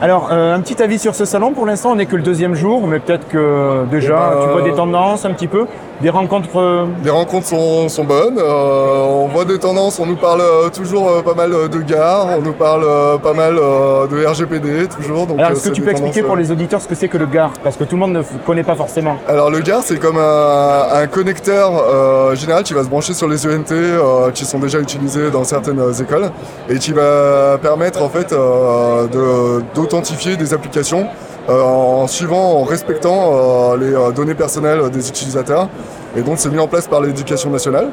[0.01, 1.51] Alors, euh, un petit avis sur ce salon.
[1.53, 4.51] Pour l'instant, on n'est que le deuxième jour, mais peut-être que déjà, Eh ben, tu
[4.51, 5.65] vois des tendances un petit peu,
[6.01, 6.49] des rencontres.
[6.57, 10.69] euh, Les rencontres sont, sont bonnes, euh, on voit des tendances, on nous parle euh,
[10.69, 12.85] toujours pas mal de gares, on nous parle
[13.21, 15.27] pas mal de RGPD toujours.
[15.27, 17.25] Donc, Alors, est-ce que tu peux expliquer pour les auditeurs ce que c'est que le
[17.25, 19.17] GAR Parce que tout le monde ne connaît pas forcément.
[19.27, 23.27] Alors le GAR c'est comme un, un connecteur euh, général qui va se brancher sur
[23.27, 26.31] les ENT euh, qui sont déjà utilisés dans certaines écoles
[26.69, 31.07] et qui va permettre en fait de- d'authentifier des applications
[31.49, 35.67] en suivant, en respectant euh, les euh, données personnelles des utilisateurs.
[36.15, 37.89] Et donc c'est mis en place par l'éducation nationale.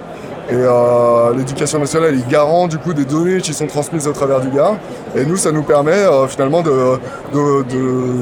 [0.50, 4.40] Et euh, l'éducation nationale est garant du coup des données qui sont transmises au travers
[4.40, 4.74] du GAR.
[5.14, 6.98] Et nous, ça nous permet euh, finalement de,
[7.32, 8.14] de, de-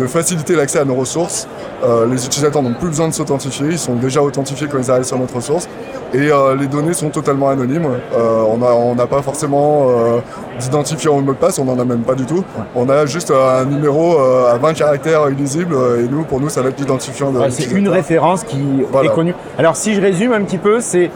[0.00, 1.46] de faciliter l'accès à nos ressources.
[1.84, 5.04] Euh, les utilisateurs n'ont plus besoin de s'authentifier, ils sont déjà authentifiés quand ils arrivent
[5.04, 5.68] sur notre ressource.
[6.12, 7.86] Et euh, les données sont totalement anonymes.
[8.16, 9.86] Euh, on n'a pas forcément
[10.58, 12.44] d'identifiant au mot de passe, on n'en a même pas du tout.
[12.74, 16.62] On a juste un numéro à 20 caractères illisible euh, et nous, pour nous, ça
[16.62, 19.10] va être l'identifiant de Ouais, c'est une référence qui Voilà.
[19.10, 19.34] est connue.
[19.58, 21.10] Alors, si je résume un petit peu, c'est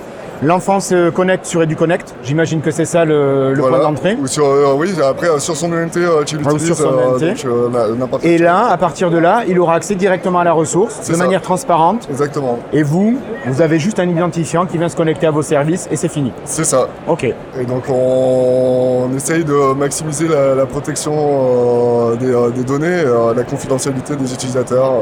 [0.45, 2.15] L'enfant se connecte sur EduConnect.
[2.23, 3.79] J'imagine que c'est ça le, le Voilà.
[3.79, 4.17] point d'entrée.
[4.21, 6.67] Ou sur, euh, oui, après, euh, sur son ENT, euh, tu ou l'utilises.
[6.67, 7.19] sur son euh, ENT.
[7.21, 10.53] donc, euh, n'importe Et là, à partir de là, il aura accès directement à la
[10.53, 11.17] ressource de ça.
[11.25, 12.07] manière transparente.
[12.11, 12.59] Exactement.
[12.75, 15.97] Et vous, vous avez juste un identifiant qui vient se connecter à vos services et
[15.97, 16.31] c'est fini.
[16.45, 16.89] C'est ça.
[17.09, 17.25] Ok.
[17.25, 22.87] Et donc on, on essaye de maximiser la, la protection euh, des, euh, des données,
[23.07, 24.93] euh, la confidentialité des utilisateurs.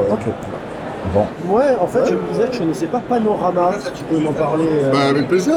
[1.47, 4.31] Ouais, en fait, je me disais que je connaissais pas Panorama, si tu peux m'en
[4.33, 4.65] parler.
[4.71, 4.91] euh.
[4.91, 5.53] Bah, avec plaisir.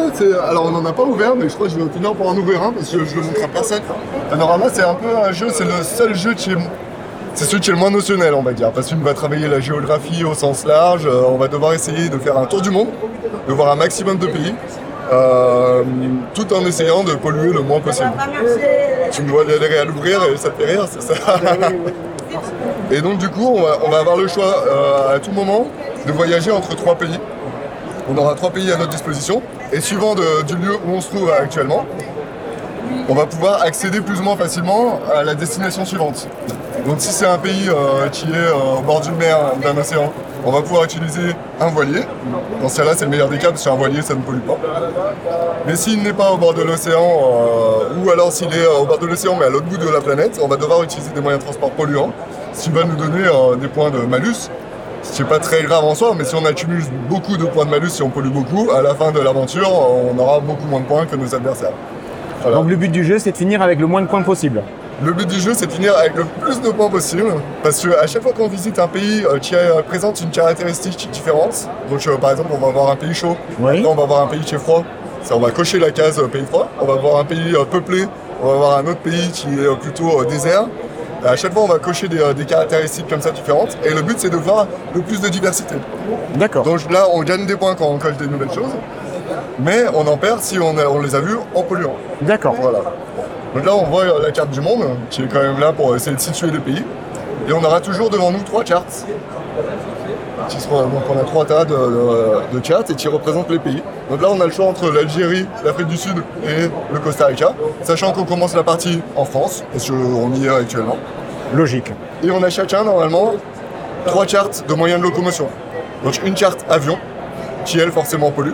[0.48, 2.36] Alors on n'en a pas ouvert, mais je crois que je vais finir pour en
[2.36, 3.80] ouvrir un parce que je le montre à personne.
[4.30, 6.56] Panorama, c'est un peu un jeu, c'est le seul jeu qui est.
[7.34, 9.60] C'est celui qui est le moins notionnel, on va dire, parce qu'on va travailler la
[9.60, 11.04] géographie au sens large.
[11.06, 12.88] euh, on va devoir essayer de faire un tour du monde,
[13.46, 14.54] de voir un maximum de pays,
[15.12, 15.82] euh,
[16.32, 18.10] tout en essayant de polluer le moins possible.
[19.10, 21.14] Tu me vois galérer à l'ouvrir et ça te fait rire, c'est ça?
[22.90, 25.66] Et donc du coup, on va, avoir le choix euh, à tout moment
[26.06, 27.18] de voyager entre trois pays.
[28.08, 31.30] On aura trois pays à notre disposition et suivant du lieu où on se trouve
[31.30, 31.84] actuellement,
[33.08, 36.28] on va pouvoir accéder plus ou moins facilement à la destination suivante.
[36.86, 40.12] Donc si c'est un pays euh, qui est euh, au bord d'une mer d'un océan,
[40.44, 42.02] on va pouvoir utiliser un voilier.
[42.62, 44.56] Dans ce cas-là, c'est le meilleur des cas parce qu'un voilier, ça ne pollue pas.
[45.66, 47.02] Mais s'il n'est pas au bord de l'océan,
[48.00, 50.38] ou alors s'il est au bord de l'océan mais à l'autre bout de la planète,
[50.40, 52.12] on va devoir utiliser des moyens de transport polluants,
[52.56, 54.48] ce qui va nous donner euh, des points de malus.
[55.02, 57.64] Ce qui n'est pas très grave en soi, mais si on accumule beaucoup de points
[57.64, 60.80] de malus, si on pollue beaucoup, à la fin de l'aventure, on aura beaucoup moins
[60.80, 61.70] de points que nos adversaires.
[62.42, 62.56] Voilà.
[62.56, 64.62] Donc le but du jeu, c'est de finir avec le moins de points possible.
[65.04, 68.06] Le but du jeu, c'est de finir avec le plus de points possible, parce qu'à
[68.06, 72.16] chaque fois qu'on visite un pays euh, qui euh, présente une caractéristique différente, donc euh,
[72.16, 73.74] par exemple, on va avoir un pays chaud, Oui.
[73.74, 74.82] maintenant on va avoir un pays qui est froid,
[75.30, 78.06] on va cocher la case pays froid, on va avoir un pays peuplé,
[78.42, 80.64] on va avoir un autre pays qui est plutôt désert.
[81.24, 84.02] À chaque fois, on va cocher des, euh, des caractéristiques comme ça différentes, et le
[84.02, 85.74] but, c'est de voir le plus de diversité.
[86.36, 86.64] D'accord.
[86.64, 88.74] Donc là, on gagne des points quand on coche des nouvelles choses,
[89.58, 91.94] mais on en perd si on, a- on les a vus en polluant.
[92.22, 92.54] D'accord.
[92.60, 92.78] Voilà.
[93.54, 95.96] Donc là, on voit euh, la carte du monde, qui est quand même là pour
[95.96, 96.84] essayer de situer les pays.
[97.48, 99.06] Et on aura toujours devant nous trois cartes.
[100.48, 103.58] Qui seront- donc on a trois tas de, de- de cartes et qui représentent les
[103.58, 103.82] pays.
[104.10, 107.52] Donc là, on a le choix entre l'Algérie, l'Afrique du Sud et le Costa Rica,
[107.82, 110.96] sachant qu'on commence la partie en France, parce qu'on y est actuellement.
[111.54, 111.92] Logique.
[112.24, 113.32] Et on a chacun, normalement,
[114.06, 115.48] trois cartes de moyens de locomotion.
[116.04, 116.96] Donc une carte avion,
[117.64, 118.52] qui elle forcément pollue.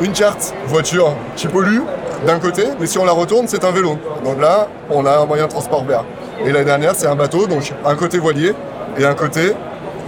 [0.00, 1.80] Une carte voiture, qui pollue
[2.26, 3.98] d'un côté, mais si on la retourne, c'est un vélo.
[4.24, 6.04] Donc là, on a un moyen de transport vert.
[6.44, 8.54] Et la dernière, c'est un bateau, donc un côté voilier
[8.98, 9.52] et un côté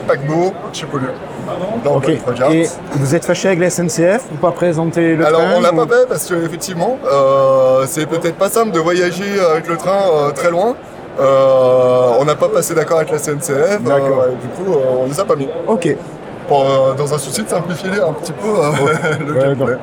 [0.09, 1.05] paquebot qui pollue.
[1.85, 2.05] Donc, Ok.
[2.09, 2.53] on a trois cartes.
[2.55, 5.73] Et vous êtes fâché avec la SNCF ou pas présenter le Alors train on l'a
[5.73, 10.01] ou- pas fait parce qu'effectivement, euh, c'est peut-être pas simple de voyager avec le train
[10.13, 10.75] euh, très loin.
[11.21, 14.23] Euh, on n'a pas passé d'accord avec la CNCF, D'accord.
[14.23, 15.49] euh, du coup euh, on les a pas mis.
[15.67, 15.97] Ok.
[16.47, 16.65] Pour,
[16.97, 19.77] dans un souci de simplifier un petit peu euh, le Ouais.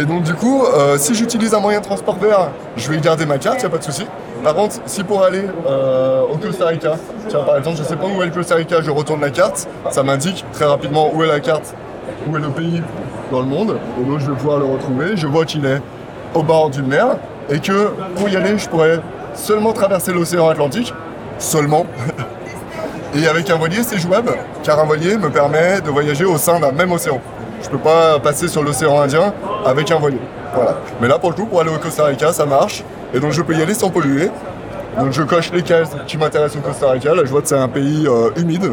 [0.00, 0.64] Et donc du coup,
[0.98, 3.78] si j'utilise un moyen de transport vert, je vais garder ma carte, y a pas
[3.78, 4.06] de souci.
[4.42, 6.94] Par contre, si pour aller euh, au Costa Rica,
[7.30, 10.02] par exemple, je sais pas où est le Costa Rica, je retourne la carte, ça
[10.02, 11.74] m'indique très rapidement où est la carte,
[12.26, 12.82] où est le pays
[13.30, 15.16] dans le monde, et donc je vais pouvoir le retrouver.
[15.16, 15.82] Je vois qu'il est
[16.34, 17.16] au bord d'une mer,
[17.50, 19.00] et que pour y aller, je pourrais
[19.34, 20.94] seulement traverser l'océan Atlantique,
[21.38, 21.86] seulement.
[23.12, 24.32] Et avec un voilier, c'est jouable,
[24.62, 27.20] car un voilier me permet de voyager au sein d'un même océan.
[27.60, 29.34] Je peux pas passer sur l'océan Indien
[29.66, 30.20] avec un voilier.
[30.54, 30.76] Voilà.
[31.00, 32.82] Mais là, pour le coup, pour aller au Costa Rica, ça marche.
[33.14, 34.30] Et donc, je peux y aller sans polluer.
[34.98, 37.14] Donc, je coche les cases qui m'intéressent au Costa Rica.
[37.14, 38.70] Là, je vois que c'est un pays euh, humide.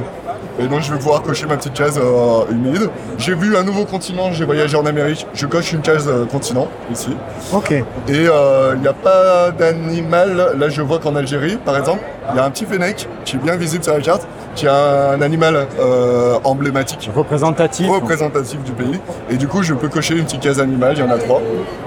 [0.60, 2.90] Et donc, je vais pouvoir cocher ma petite case euh, humide.
[3.20, 5.28] J'ai vu un nouveau continent, j'ai voyagé en Amérique.
[5.36, 7.16] Je coche une case euh, continent, ici.
[7.54, 7.72] Ok.
[7.72, 10.56] Et il n'y a pas d'animal.
[10.58, 12.02] Là, je vois qu'en Algérie, par exemple,
[12.32, 14.28] il y a un petit fennec qui est bien visible sur la carte,
[14.58, 17.10] qui a un animal euh, emblématique.
[17.16, 17.88] Représentatif.
[17.88, 19.00] Représentatif du pays.
[19.30, 21.42] Et du coup, je peux cocher une petite case animale, il y en a trois.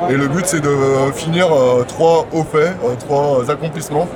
[0.09, 0.71] Et le but, c'est de
[1.13, 4.07] finir euh, trois hauts faits, euh, trois accomplissements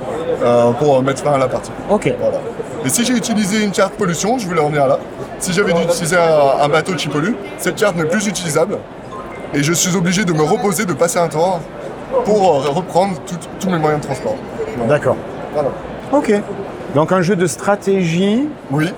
[0.79, 1.71] pour mettre fin à la partie.
[1.89, 2.13] Ok.
[2.19, 2.37] Voilà.
[2.85, 4.99] Et si j'ai utilisé une carte pollution, je voulais en venir là.
[5.39, 8.77] Si j'avais dû utiliser un, un bateau qui pollue, cette carte n'est plus utilisable.
[9.53, 11.59] Et je suis obligé de me reposer, de passer un tour
[12.23, 13.17] pour reprendre
[13.59, 14.35] tous mes moyens de transport.
[14.87, 15.17] D'accord.
[15.53, 15.69] Voilà.
[16.13, 16.33] Ok.
[16.95, 18.47] Donc un jeu de stratégie.
[18.71, 18.91] Oui.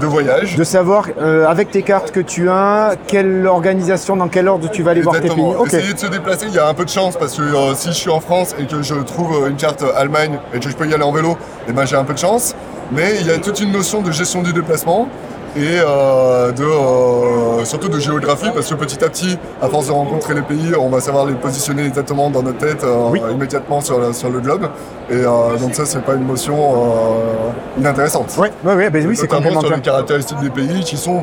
[0.00, 0.56] De voyage.
[0.56, 4.82] De savoir euh, avec tes cartes que tu as, quelle organisation, dans quel ordre tu
[4.82, 5.30] vas aller voir tes pays.
[5.30, 5.60] Exactement.
[5.60, 5.66] Ok.
[5.68, 7.88] Essayer de se déplacer, il y a un peu de chance parce que euh, si
[7.88, 10.74] je suis en France et que je trouve euh, une carte Allemagne et que je
[10.74, 11.36] peux y aller en vélo,
[11.68, 12.54] eh ben, j'ai un peu de chance.
[12.92, 15.08] Mais il y a toute une notion de gestion du déplacement
[15.56, 19.92] et euh, de, euh, surtout de géographie parce que petit à petit, à force de
[19.92, 23.98] rencontrer les pays, on va savoir les positionner exactement dans notre tête euh, immédiatement sur,
[23.98, 24.68] la- sur le globe.
[25.08, 28.34] Et donc ça, c'est pas une notion euh, inintéressante.
[28.38, 29.76] Oui, ouais, ouais, ben oui, c'est Notamment sur complémentaire.
[29.76, 31.22] les caractéristiques des pays qui sont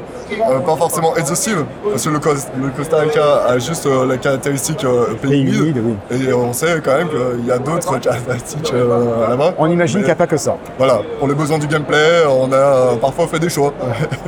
[0.65, 1.65] pas forcément exhaustives.
[1.89, 4.85] Parce que le, Cos- le Costa Rica a juste la caractéristique
[5.21, 5.83] pays humide.
[6.11, 9.53] Et on sait quand même qu'il y a d'autres caractéristiques là-bas.
[9.57, 10.55] On imagine qu'il n'y a pas que ça.
[10.77, 13.73] Voilà, pour les besoins du gameplay, on a parfois fait des choix.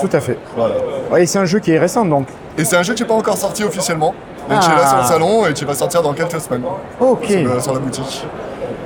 [0.00, 0.38] Tout à fait.
[0.56, 0.74] Voilà.
[1.10, 2.26] Ouais, et c'est un jeu qui est récent donc.
[2.56, 4.14] Et c'est un jeu qui n'est pas encore sorti officiellement,
[4.48, 4.80] mais qui est Ah.
[4.80, 6.62] là sur le salon et qui va sortir dans quelques semaines.
[7.00, 7.26] Ok.
[7.26, 8.26] Sur, le- sur la boutique.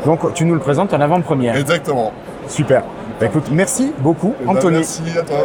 [0.04, 1.56] Donc tu nous le présentes en avant-première.
[1.56, 2.12] Exactement.
[2.48, 2.82] Super.
[3.20, 4.76] Bah, écoute, merci beaucoup, Eh ben, Anthony.
[4.78, 5.36] merci à toi.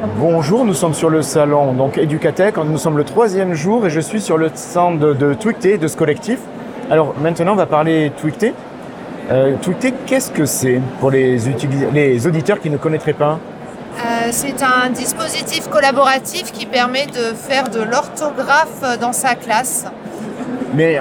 [0.00, 2.56] Bonjour, nous sommes sur le salon donc Educatech.
[2.58, 5.88] Nous sommes le troisième jour et je suis sur le stand de, de Twicté, de
[5.88, 6.38] ce collectif.
[6.88, 8.54] Alors maintenant, on va parler Twicté.
[9.32, 11.48] Euh, Twicté, qu'est-ce que c'est pour les,
[12.28, 13.40] auditeurs qui ne connaîtraient pas?
[13.96, 19.86] Euh, c'est un dispositif collaboratif qui permet de faire de l'orthographe dans sa classe.
[20.74, 21.00] Mais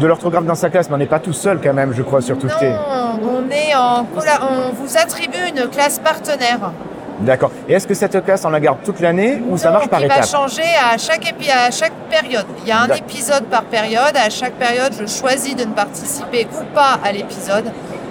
[0.00, 2.20] de l'orthographe dans sa classe, mais on n'est pas tout seul quand même, je crois,
[2.22, 2.70] sur Twicté.
[2.70, 6.72] Non, on est en on vous attribue une classe partenaire
[7.20, 7.50] D'accord.
[7.68, 10.06] Et est-ce que cette classe, on la garde toute l'année ou ça marche par qui
[10.06, 12.44] va étapes changer à chaque, épi- à chaque période.
[12.62, 14.14] Il y a un épisode par période.
[14.14, 17.64] À chaque période, je choisis de ne participer ou pas à l'épisode.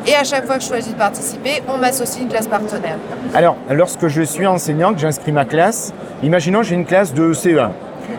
[0.07, 2.97] Et à chaque fois que je choisis de participer, on m'associe une classe partenaire.
[3.33, 5.93] Alors, lorsque je suis enseignant, que j'inscris ma classe,
[6.23, 7.69] imaginons j'ai une classe de CE1.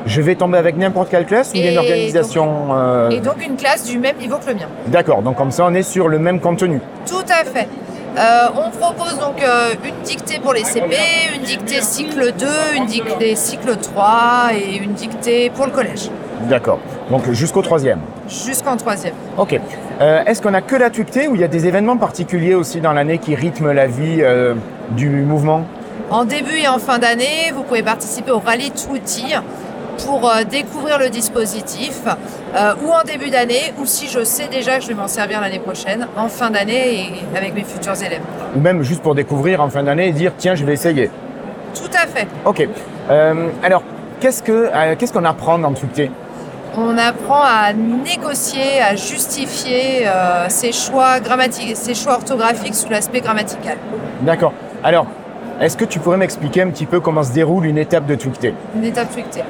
[0.05, 3.21] Je vais tomber avec n'importe quelle classe ou il y a une organisation euh, Et
[3.21, 4.67] donc une classe du même niveau que le mien.
[4.89, 6.81] D'accord, donc comme ça on est sur le même contenu.
[7.07, 7.69] Tout à fait.
[8.17, 10.97] Euh, on propose donc euh, une dictée pour les CP,
[11.37, 12.47] une dictée cycle 2,
[12.77, 16.11] une dictée cycle 3 et une dictée pour le collège,
[16.49, 16.79] D'accord.
[17.11, 18.01] Donc jusqu'au troisième.
[18.27, 19.13] jusqu'en troisième.
[19.37, 19.61] Ok.
[20.01, 22.81] Euh, Est-ce qu'on a que la tuctée ou il y a des événements particuliers aussi
[22.81, 24.23] dans l'année qui rythment la vie
[24.93, 25.65] du mouvement?
[26.11, 29.35] En début et en fin d'année, vous pouvez participer au rallye Twouti
[30.05, 32.03] pour euh, découvrir le dispositif,
[32.55, 35.41] euh, ou en début d'année, ou si je sais déjà que je vais m'en servir
[35.41, 38.23] l'année prochaine, en fin d'année et avec mes futurs élèves.
[38.55, 41.11] Ou même juste pour découvrir en fin d'année et dire tiens je vais essayer.
[41.75, 42.27] Tout à fait.
[42.45, 42.67] Ok.
[43.11, 43.83] Euh, alors,
[44.21, 46.11] qu'est-ce que euh, qu'est-ce qu'on apprend dans tuctée
[46.77, 50.07] On apprend à négocier, à justifier
[50.49, 53.77] ses choix grammatiques, ses choix orthographiques sous l'aspect grammatical.
[54.23, 54.53] D'accord.
[54.85, 55.07] Alors,
[55.59, 58.53] est-ce que tu pourrais m'expliquer un petit peu comment se déroule une étape de tuctée
[58.75, 59.43] Une étape tweetée.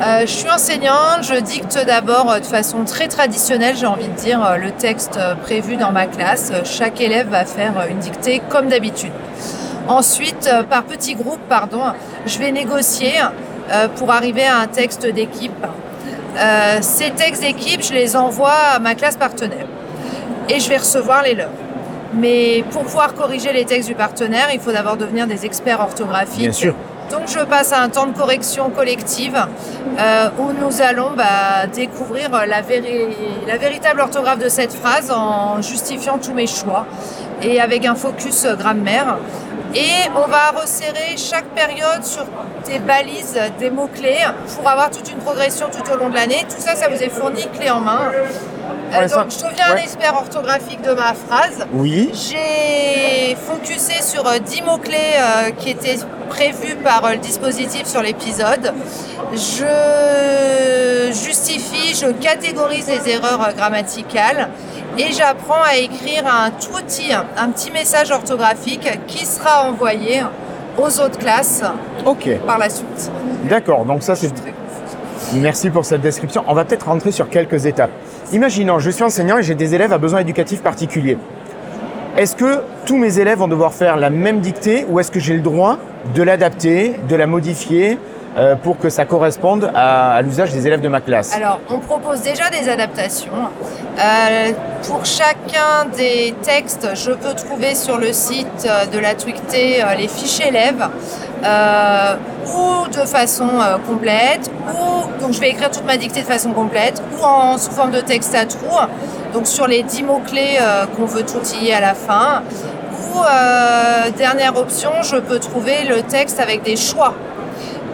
[0.00, 4.14] Euh, je suis enseignante, je dicte d'abord euh, de façon très traditionnelle, j'ai envie de
[4.14, 6.52] dire, euh, le texte prévu dans ma classe.
[6.64, 9.12] Chaque élève va faire une dictée comme d'habitude.
[9.88, 11.82] Ensuite, par petits groupes, pardon,
[12.24, 13.12] je vais négocier
[13.96, 15.66] pour arriver à un texte d'équipe.
[16.80, 19.66] Ces textes d'équipe, je les envoie à ma classe partenaire
[20.48, 21.50] et je vais recevoir les leurs.
[22.14, 26.40] Mais pour pouvoir corriger les textes du partenaire, il faut d'abord devenir des experts orthographiques.
[26.40, 26.74] Bien sûr.
[27.10, 29.36] Donc je passe à un temps de correction collective
[29.98, 36.18] euh, où nous allons bah, découvrir la, la véritable orthographe de cette phrase en justifiant
[36.18, 36.86] tous mes choix
[37.42, 39.18] et avec un focus grammaire.
[39.74, 42.24] Et on va resserrer chaque période sur
[42.66, 44.24] des balises, des mots-clés
[44.56, 46.44] pour avoir toute une progression tout au long de l'année.
[46.48, 48.10] Tout ça, ça vous est fourni clé en main.
[48.92, 49.82] Euh, ça- donc je deviens un ouais.
[49.82, 51.66] expert orthographique de ma phrase.
[51.72, 52.10] Oui.
[52.12, 58.02] J'ai focusé sur euh, 10 mots-clés euh, qui étaient prévus par euh, le dispositif sur
[58.02, 58.72] l'épisode.
[59.32, 64.48] Je justifie, je catégorise les erreurs euh, grammaticales
[64.98, 70.22] et j'apprends à écrire un tout petit, un petit message orthographique qui sera envoyé
[70.78, 71.62] aux autres classes
[72.04, 72.28] Ok.
[72.46, 73.10] par la suite.
[73.44, 74.30] D'accord, donc ça c'est...
[75.34, 76.42] Merci pour cette description.
[76.48, 77.90] On va peut-être rentrer sur quelques étapes.
[78.32, 81.18] Imaginons, je suis enseignant et j'ai des élèves à besoins éducatifs particuliers.
[82.16, 85.34] Est-ce que tous mes élèves vont devoir faire la même dictée ou est-ce que j'ai
[85.34, 85.78] le droit
[86.14, 87.98] de l'adapter, de la modifier
[88.36, 91.34] euh, pour que ça corresponde à, l'usage des élèves de ma classe?
[91.34, 93.32] Alors, on propose déjà des adaptations.
[93.98, 94.52] Euh,
[94.86, 100.06] pour chacun des textes, je peux trouver sur le site euh, de la Twicté les
[100.06, 100.88] fiches élèves,
[101.44, 102.16] euh,
[102.46, 106.52] ou de façon euh, complète, ou donc je vais écrire toute ma dictée de façon
[106.52, 108.78] complète, ou en sous forme de texte à trous,
[109.32, 112.42] donc sur les 10 mots-clés euh, qu'on veut outiller à la fin.
[112.92, 117.14] Ou euh, dernière option, je peux trouver le texte avec des choix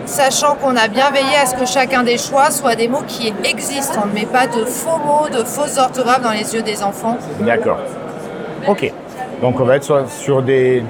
[0.07, 3.35] sachant qu'on a bien veillé à ce que chacun des choix soit des mots qui
[3.45, 4.03] existent.
[4.05, 7.19] On ne met pas de faux mots, de fausses orthographes dans les yeux des enfants.
[7.41, 7.79] D'accord.
[8.69, 8.93] Ok.
[9.43, 10.85] Donc on va être sur des,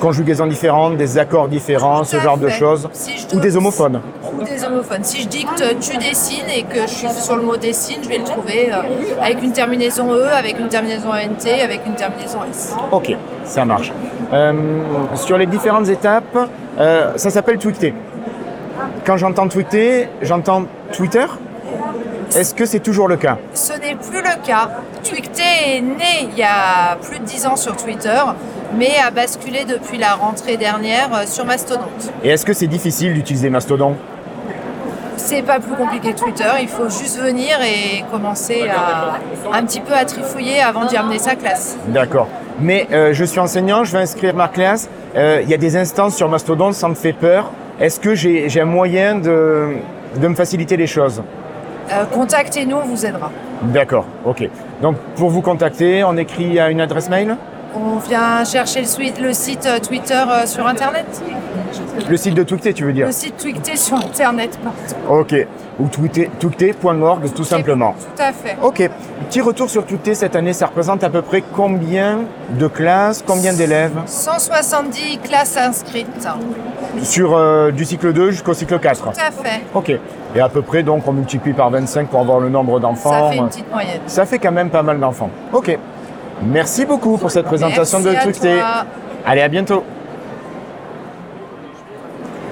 [0.00, 4.00] conjugaisons différentes, des accords différents, ce genre de choses, Si ou dois- des homophones.
[4.38, 5.04] Ou des homophones.
[5.04, 8.18] Si je dicte tu dessines et que je suis sur le mot dessine, je vais
[8.18, 8.76] le trouver euh,
[9.22, 12.74] avec une terminaison E, avec une terminaison ENT, avec une terminaison S.
[12.92, 13.14] Ok,
[13.44, 13.92] ça marche.
[14.32, 14.52] Euh,
[15.16, 16.38] sur les différentes étapes,
[16.78, 17.94] euh, ça s'appelle tweeter.
[19.04, 21.26] Quand j'entends tweeter, j'entends Twitter?
[22.36, 23.38] Est-ce que c'est toujours le cas?
[23.54, 24.68] Ce n'est plus le cas.
[25.02, 28.20] Twicté est né il y a plus de 10 ans sur Twitter,
[28.76, 32.12] mais a basculé depuis la rentrée dernière euh, sur Mastodonte.
[32.24, 33.96] Et est-ce que c'est difficile d'utiliser Mastodon?
[35.16, 39.18] C'est pas plus compliqué que Twitter, il faut juste venir et commencer à
[39.56, 41.76] un petit peu à trifouiller avant d'y amener sa classe.
[41.88, 42.26] D'accord.
[42.58, 44.88] Mais euh, je suis enseignant, je vais inscrire ma classe.
[45.16, 47.50] Euh, Il y a des instances sur Mastodon, ça me fait peur.
[47.78, 49.76] Est-ce que j'ai j'ai un moyen de,
[50.16, 51.22] de me faciliter les choses?
[51.92, 53.30] Euh, Contactez-nous, on vous aidera.
[53.62, 54.48] D'accord, ok.
[54.80, 57.36] Donc pour vous contacter, on écrit à une adresse mail?
[57.74, 58.80] On vient chercher
[59.20, 61.06] le, site euh, Twitter euh, sur Internet.
[62.08, 65.20] Le site de Twicté, tu veux dire Le site Twicté sur Internet, pardon.
[65.20, 65.34] Ok.
[65.78, 67.94] Ou twicté- twicté.org, tout simplement.
[68.16, 68.56] Tout à fait.
[68.62, 68.90] Ok.
[69.28, 73.52] Petit retour sur Twicté cette année, ça représente à peu près combien de classes, combien
[73.52, 76.28] d'élèves 170 classes inscrites.
[77.02, 79.60] sur euh, du cycle 2 jusqu'au cycle 4 Tout à fait.
[79.74, 79.92] Ok.
[80.34, 83.10] Et à peu près, donc, on multiplie par 25 pour avoir le nombre d'enfants.
[83.12, 84.00] Ça fait une petite moyenne.
[84.06, 85.30] Ça fait quand même pas mal d'enfants.
[85.52, 85.78] Ok.
[86.42, 88.86] Merci beaucoup pour cette présentation Merci de toi.
[89.26, 89.84] Allez, à bientôt.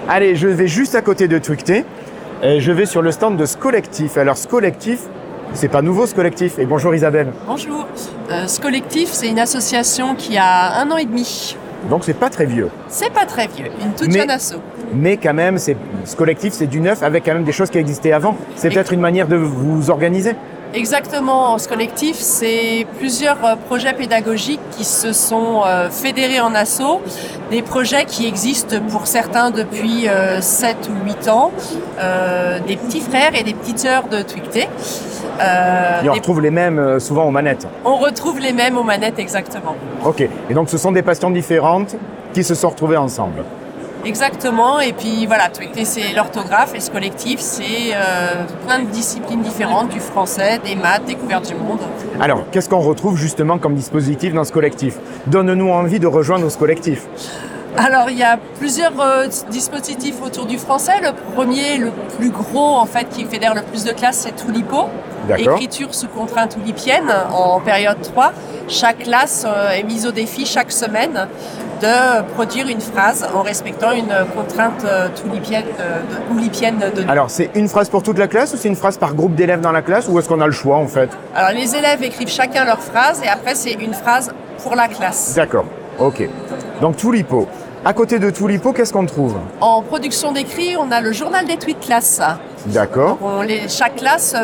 [0.09, 1.85] Allez, je vais juste à côté de Twicté.
[2.43, 4.17] Et je vais sur le stand de Scollectif.
[4.17, 5.01] Alors, Scollectif,
[5.55, 6.59] c'est pas nouveau ce collectif.
[6.59, 7.33] Et bonjour Isabelle.
[7.47, 7.87] Bonjour.
[8.31, 11.57] Euh, ce collectif, c'est une association qui a un an et demi.
[11.91, 12.69] Donc, c'est pas très vieux.
[12.89, 14.55] C'est pas très vieux, une toute Mais- jeune asso.
[14.95, 17.79] Mais quand même, c'est, ce collectif, c'est du neuf avec quand même des choses qui
[17.79, 18.37] existaient avant.
[18.57, 20.35] C'est peut-être une manière de vous organiser.
[20.75, 27.01] Exactement, ce collectif, c'est plusieurs euh, projets pédagogiques qui se sont euh, fédérés en asso,
[27.51, 31.53] des projets qui existent pour certains depuis euh, 7 ou 8 ans,
[31.99, 34.69] euh, des petits frères et des petites sœurs de Twicté.
[35.41, 37.67] Euh, Et on retrouve les mêmes euh, souvent aux manettes.
[37.85, 39.75] on retrouve les mêmes aux manettes exactement.
[40.05, 40.21] Ok.
[40.51, 41.97] Et donc, ce sont des passions différentes
[42.35, 43.43] qui se sont retrouvées ensemble.
[44.05, 45.51] Exactement, et puis voilà,
[45.85, 51.05] c'est l'orthographe et ce collectif c'est euh, plein de disciplines différentes, du français, des maths,
[51.05, 51.81] découverte du monde.
[52.21, 54.97] Alors, qu'est-ce qu'on retrouve justement comme dispositif dans ce collectif?
[55.27, 57.07] Donne-nous envie de rejoindre ce collectif.
[57.79, 61.01] Alors il y a plusieurs euh, dispositifs autour du français.
[61.01, 64.89] Le premier, le plus gros en fait, qui fédère le plus de classes, c'est Toulipo.
[65.29, 65.57] D'accord.
[65.57, 68.33] Écriture sous contrainte oulipienne en période 3.
[68.67, 71.29] Chaque classe euh, est mise au défi chaque semaine
[71.81, 75.65] de produire une phrase en respectant une contrainte euh, toulipienne,
[76.83, 79.15] euh, de Alors, c'est une phrase pour toute la classe ou c'est une phrase par
[79.15, 81.11] groupe d'élèves dans la classe ou est-ce qu'on a le choix en fait?
[81.37, 85.35] Alors les élèves écrivent chacun leur phrase et après c'est une phrase pour la classe.
[85.37, 85.67] D'accord.
[86.01, 86.29] Ok.
[86.81, 87.47] Donc, Toulipo.
[87.85, 89.37] À côté de Toulipo, qu'est-ce qu'on trouve?
[89.61, 92.21] En production d'écrit, on a le journal des tweets classe.
[92.67, 93.19] D'accord.
[93.23, 94.35] On les- chaque classe,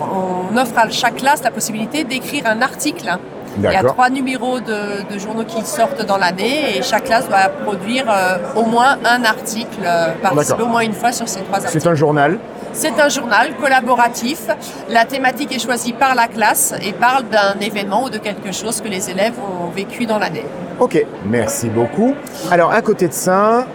[0.00, 3.16] on offre à chaque classe la possibilité d'écrire un article.
[3.58, 7.28] Il y a trois numéros de, de journaux qui sortent dans l'année et chaque classe
[7.28, 11.40] doit produire euh, au moins un article, euh, participer au moins une fois sur ces
[11.42, 11.80] trois articles.
[11.80, 12.38] C'est un journal.
[12.74, 14.48] C'est un journal collaboratif.
[14.88, 18.80] La thématique est choisie par la classe et parle d'un événement ou de quelque chose
[18.80, 20.46] que les élèves ont vécu dans l'année.
[20.80, 22.14] Ok, merci beaucoup.
[22.50, 23.66] Alors, à côté de ça,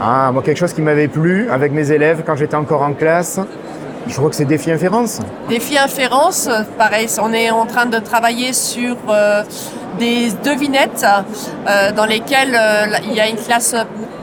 [0.00, 3.40] ah, moi, quelque chose qui m'avait plu avec mes élèves quand j'étais encore en classe,
[4.08, 5.20] je crois que c'est Défi Inférence.
[5.48, 6.48] Défi inférence,
[6.78, 9.42] pareil, on est en train de travailler sur euh,
[9.98, 11.04] des devinettes
[11.68, 13.74] euh, dans lesquelles euh, il y a une classe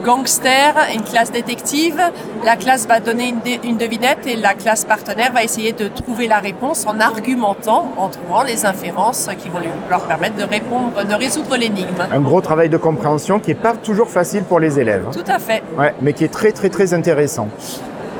[0.04, 1.98] gangster, une classe détective.
[2.44, 5.88] La classe va donner une, dé- une devinette et la classe partenaire va essayer de
[5.88, 11.04] trouver la réponse en argumentant, en trouvant les inférences qui vont leur permettre de répondre,
[11.04, 12.06] de résoudre l'énigme.
[12.12, 15.06] Un gros travail de compréhension qui n'est pas toujours facile pour les élèves.
[15.12, 15.62] Tout à fait.
[15.78, 17.48] Ouais, mais qui est très très très intéressant.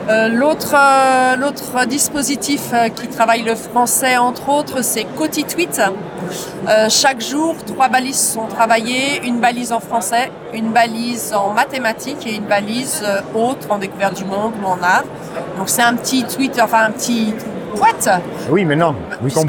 [0.08, 5.80] Euh, L'autre euh, l'autre dispositif euh, qui travaille le français, entre autres, c'est CotiTweet.
[6.68, 12.26] Euh, chaque jour, trois balises sont travaillées, une balise en français, une balise en mathématiques
[12.26, 15.04] et une balise euh, autre en découverte du monde ou en art.
[15.56, 17.34] Donc c'est un petit tweet, enfin un petit
[17.74, 18.08] poète,
[18.50, 19.48] Oui, mais non, nous sommes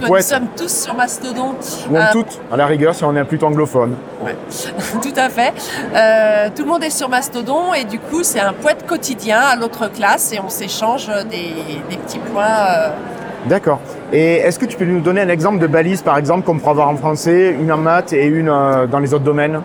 [0.56, 1.56] tous sur Mastodon.
[1.90, 3.96] Ou en Un- toute, à la rigueur, si on est plutôt anglophone.
[5.02, 5.54] Tout à fait.
[5.96, 9.56] Euh, tout le monde est sur Mastodon et du coup c'est un poète quotidien à
[9.56, 11.54] l'autre classe et on s'échange des,
[11.90, 12.44] des petits points.
[12.46, 12.90] euh,
[13.48, 13.80] D'accord.
[14.12, 16.72] Et est-ce que tu peux nous donner un exemple de balise, par exemple, qu'on pourrait
[16.72, 19.62] avoir en français, une en maths et une euh, dans les autres domaines?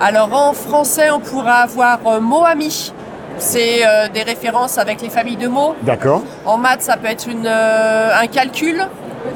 [0.00, 2.92] Alors en français, on pourra avoir euh, mot ami.
[3.38, 5.74] C'est euh, des références avec les familles de mots.
[5.82, 6.22] D'accord.
[6.44, 8.86] En maths, ça peut être une, euh, un calcul.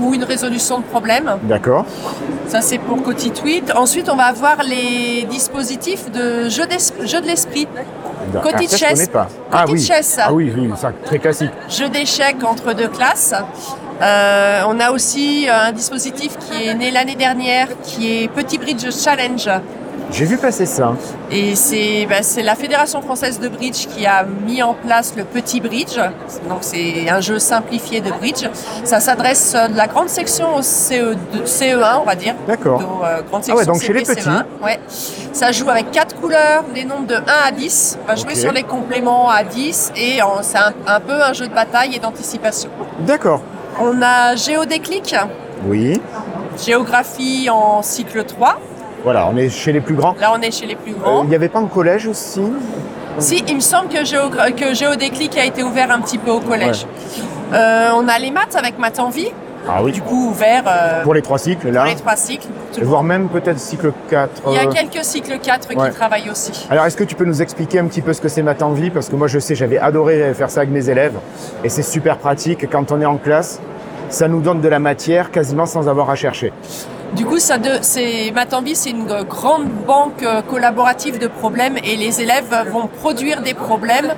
[0.00, 1.38] ou une résolution de problème.
[1.44, 1.86] D'accord.
[2.46, 3.72] Ça, c'est pour Coty Tweet.
[3.74, 7.66] Ensuite, on va avoir les dispositifs de jeu, de l'esprit.
[8.42, 9.08] Coty Ah, je Chess.
[9.08, 9.28] pas.
[9.50, 9.80] Ah oui.
[9.82, 10.18] Chess.
[10.22, 11.50] Ah oui, oui, ça, très classique.
[11.70, 13.34] Jeu d'échecs entre deux classes.
[14.02, 18.86] Euh, on a aussi un dispositif qui est né l'année dernière, qui est Petit Bridge
[19.02, 19.48] Challenge.
[20.10, 20.94] J'ai vu passer ça.
[21.30, 25.24] Et c'est bah, c'est la Fédération française de bridge qui a mis en place le
[25.24, 25.98] petit bridge.
[26.48, 28.48] Donc c'est un jeu simplifié de bridge.
[28.84, 32.34] Ça s'adresse euh, de la grande section au CE, de- CE1, on va dire.
[32.46, 32.80] D'accord.
[33.04, 34.28] Euh, Ah ouais, donc chez les CP, petits.
[34.28, 34.44] CE1.
[34.64, 34.80] Ouais.
[35.32, 37.98] Ça joue avec quatre couleurs, des nombres de 1 à 10.
[38.02, 41.46] On va jouer sur les compléments à 10 et c'est un, un peu un jeu
[41.48, 42.70] de bataille et d'anticipation.
[43.00, 43.42] D'accord.
[43.80, 45.14] On a Géodéclic,
[45.66, 46.00] Oui.
[46.64, 48.58] géographie en cycle 3.
[49.04, 50.14] Voilà, on est chez les plus grands.
[50.20, 51.22] Là, on est chez les plus Euh, grands.
[51.24, 52.40] Il n'y avait pas en collège aussi
[53.18, 56.86] Si, il me semble que, que Géodéclic a été ouvert un petit peu au collège.
[57.52, 59.30] Euh, on a les maths avec Maths en vie,
[59.68, 59.90] Ah oui.
[59.92, 61.80] du coup ouvert euh, Pour les trois cycles, là.
[61.82, 62.46] pour les trois cycles.
[62.80, 64.42] Et voire même peut-être cycle 4.
[64.48, 64.72] Il y a euh.
[64.72, 65.88] quelques cycles 4 ouais.
[65.90, 66.66] qui travaillent aussi.
[66.70, 68.70] Alors, est-ce que tu peux nous expliquer un petit peu ce que c'est Math en
[68.70, 68.90] vie?
[68.90, 71.14] Parce que moi, je sais, j'avais adoré faire ça avec mes élèves.
[71.64, 72.68] Et c'est super pratique.
[72.70, 73.60] Quand on est en classe,
[74.10, 76.52] ça nous donne de la matière quasiment sans avoir à chercher.
[77.14, 78.30] Du coup, ça de, c'est,
[78.62, 83.54] vie, c'est une grande banque euh, collaborative de problèmes et les élèves vont produire des
[83.54, 84.14] problèmes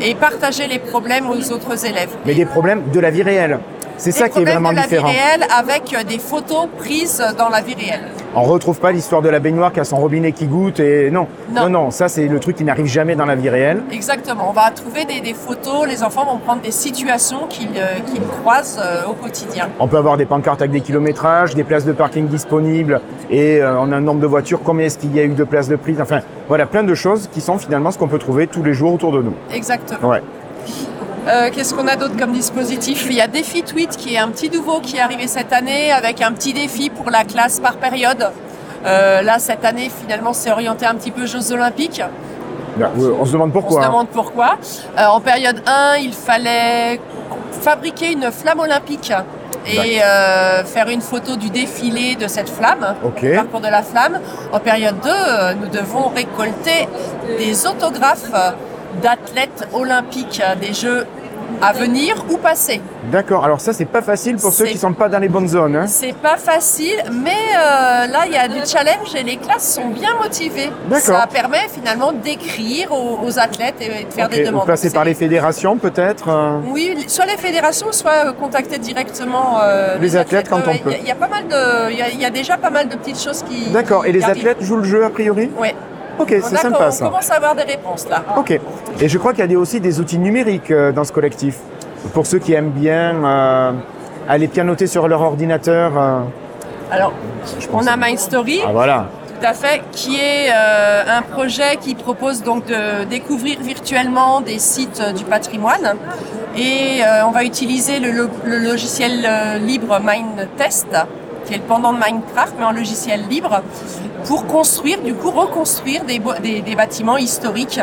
[0.00, 2.10] et partager les problèmes aux autres élèves.
[2.24, 3.58] Mais des problèmes de la vie réelle.
[3.96, 5.08] C'est Des ça qui est problèmes vraiment de la différent.
[5.08, 8.08] vie réelle avec des photos prises dans la vie réelle.
[8.34, 11.26] On retrouve pas l'histoire de la baignoire qui a son robinet qui goûte et non.
[11.50, 11.62] Non.
[11.62, 13.82] Non, non, ça c'est le truc qui n'arrive jamais dans la vie réelle.
[13.90, 14.48] Exactement.
[14.48, 15.86] On va trouver des, des photos.
[15.88, 17.98] Les enfants vont prendre des situations qu'ils euh,
[18.42, 19.68] croisent euh, au quotidien.
[19.80, 23.00] On peut avoir des pancartes avec des kilométrages, des places de parking disponibles
[23.30, 25.44] et euh, on a un nombre de voitures, combien est-ce qu'il y a eu de
[25.44, 28.46] places de prise, enfin voilà, plein de choses qui sont finalement ce qu'on peut trouver
[28.46, 29.34] tous les jours autour de nous.
[29.52, 30.08] Exactement.
[30.08, 30.22] Ouais.
[31.26, 33.06] Euh, Qu'est-ce qu'on a d'autre comme dispositif?
[33.10, 35.92] Il y a Défi Tweet qui est un petit nouveau qui est arrivé cette année
[35.92, 38.30] avec un petit défi pour la classe par période.
[38.86, 42.00] Euh, là, cette année, finalement, c'est orienté un petit peu Jeux Olympiques.
[42.78, 42.90] Là,
[43.20, 43.82] on se demande On pourquoi.
[43.82, 44.56] se demande pourquoi.
[44.98, 47.00] Euh, en période 1, il fallait
[47.60, 49.12] fabriquer une flamme olympique
[49.66, 53.20] et euh, faire une photo du défilé de cette flamme, Ok.
[53.22, 54.20] le parcours de la flamme.
[54.52, 56.88] En période 2, euh, nous devons récolter
[57.36, 58.30] des autographes
[59.02, 61.06] d'athlètes olympiques des Jeux
[61.62, 62.80] à venir ou passés.
[63.10, 65.74] D'accord, alors ça c'est pas facile pour ceux qui sont pas dans les bonnes zones.
[65.76, 65.86] hein.
[65.86, 69.88] C'est pas facile, mais euh, là il y a du challenge et les classes sont
[69.88, 70.70] bien motivées.
[70.90, 71.18] D'accord.
[71.20, 74.66] Ça permet finalement d'écrire aux, aux athlètes et de faire des demandes.
[74.66, 79.58] passez C'est- par les fédérations peut-être euh, Oui, soit les fédérations, soit euh, contacter directement
[79.62, 80.90] euh, Les athlètes quand on peut.
[81.00, 82.58] Il y a- y, a pas mal de, il y a- il y a déjà
[82.58, 83.70] pas mal de petites choses qui.
[83.70, 85.50] D'accord, et les athlètes jouent le jeu a priori?
[85.58, 85.74] Ouais.
[86.18, 88.22] Ok, On c'est sympa on commence à avoir des réponses là.
[88.36, 88.50] Ok,
[89.00, 91.56] et je crois qu'il y a aussi des outils numériques euh, dans ce collectif.
[92.14, 93.72] Pour ceux qui aiment bien euh,
[94.28, 95.92] aller pianoter sur leur ordinateur.
[95.98, 96.20] euh,
[96.90, 97.12] Alors,
[97.72, 98.60] on a MindStory.
[98.66, 99.06] Ah voilà,
[99.40, 104.58] Tout à fait, qui est euh, un projet qui propose donc de découvrir virtuellement des
[104.58, 105.94] sites du patrimoine.
[106.56, 109.28] Et on va utiliser le, lo- le logiciel
[109.64, 110.88] libre MindTest,
[111.48, 113.62] qui est le pendant de Minecraft, mais en logiciel libre,
[114.26, 117.80] pour construire, du coup, reconstruire des, bo- des, des bâtiments historiques.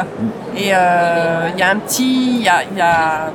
[0.55, 3.31] Et euh, il y a un petit, il y a- il y a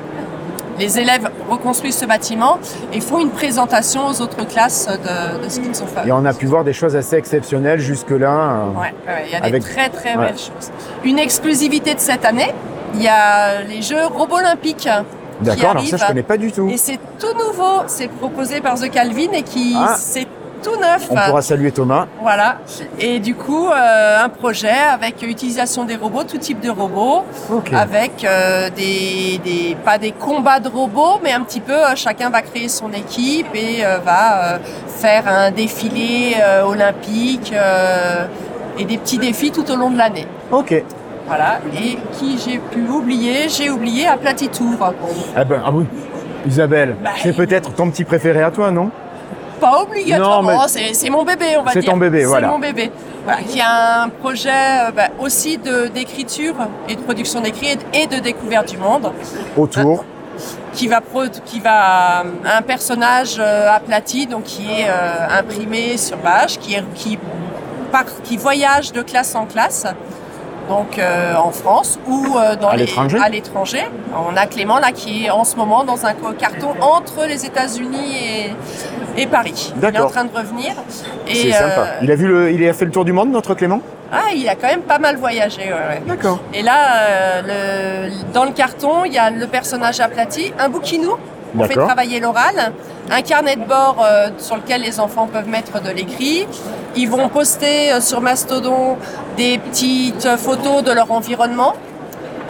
[0.78, 2.59] les élèves reconstruisent ce bâtiment
[2.91, 6.09] et font une présentation aux autres classes de, de ce qu'ils ont fait.
[6.09, 8.64] et on a pu voir des choses assez exceptionnelles jusque-là.
[8.74, 10.26] Ouais, ouais, il y a des très très ouais.
[10.28, 10.70] belles choses.
[11.05, 12.55] Une exclusivité de cette année,
[12.95, 14.76] il y a les Jeux Robots Olympiques.
[14.89, 14.89] qui
[15.43, 16.68] D'accord, alors ça je connais pas du tout.
[16.68, 19.95] Et c'est tout nouveau, c'est proposé par The Calvin et qui Ah.
[19.99, 20.26] c'est
[20.62, 21.07] tout neuf.
[21.11, 22.07] On pourra saluer Thomas.
[22.20, 22.59] Voilà.
[22.99, 27.72] Et du coup, euh, un projet avec utilisation des robots, tout type de robots, Ok.
[27.72, 32.28] avec euh, des, des- pas des combats de robots, mais un petit peu, euh, chacun
[32.28, 36.36] va créer son équipe et va faire un défilé
[36.66, 37.55] olympique
[38.78, 40.26] et des petits défis tout au long de l'année.
[40.53, 40.84] Ok.
[41.31, 41.61] Voilà.
[41.81, 44.93] Et qui j'ai pu oublier J'ai oublié à Platitour.
[45.37, 45.85] Ah, ben, ah oui,
[46.45, 48.91] Isabelle, Bah, c'est peut-être ton petit préféré à toi, non?
[49.61, 51.93] Pas obligatoirement, c'est c'est mon bébé, on va C'est dire.
[51.93, 52.49] ton bébé, voilà.
[52.49, 52.91] C'est mon bébé.
[53.24, 55.59] Voilà, qui a un projet euh, bah, aussi
[55.95, 56.55] d'écriture
[56.89, 59.12] et de production d'écrit et de découverte du monde.
[59.57, 60.05] Autour.
[60.72, 66.16] Qui va, pro- qui va un personnage euh, aplati, donc qui est euh, imprimé sur
[66.16, 67.18] page, qui, est, qui,
[67.93, 69.87] part- qui voyage de classe en classe.
[70.71, 72.68] Donc euh, en France ou euh, dans
[73.21, 73.85] À l'étranger.
[74.31, 78.16] On a Clément là qui est en ce moment dans un carton entre les États-Unis
[79.16, 79.73] et, et Paris.
[79.77, 80.73] Il est en train de revenir.
[81.53, 81.81] Sympa.
[81.81, 83.81] euh, Il a vu le, il a fait le tour du monde, notre Clément?
[84.12, 85.62] Ah, il a quand même pas mal voyagé.
[85.64, 86.03] ouais, ouais.
[86.07, 86.39] D'accord.
[86.55, 91.14] Et là, le- dans le carton, il y a le personnage aplati, un bouquinou.
[91.59, 92.73] On fait travailler l'oral
[93.11, 93.97] un carnet de bord
[94.39, 96.47] sur lequel les enfants peuvent mettre de l'écrit.
[96.97, 98.97] Ils vont poster euh, sur Mastodon
[99.36, 101.74] des petites photos de leur environnement.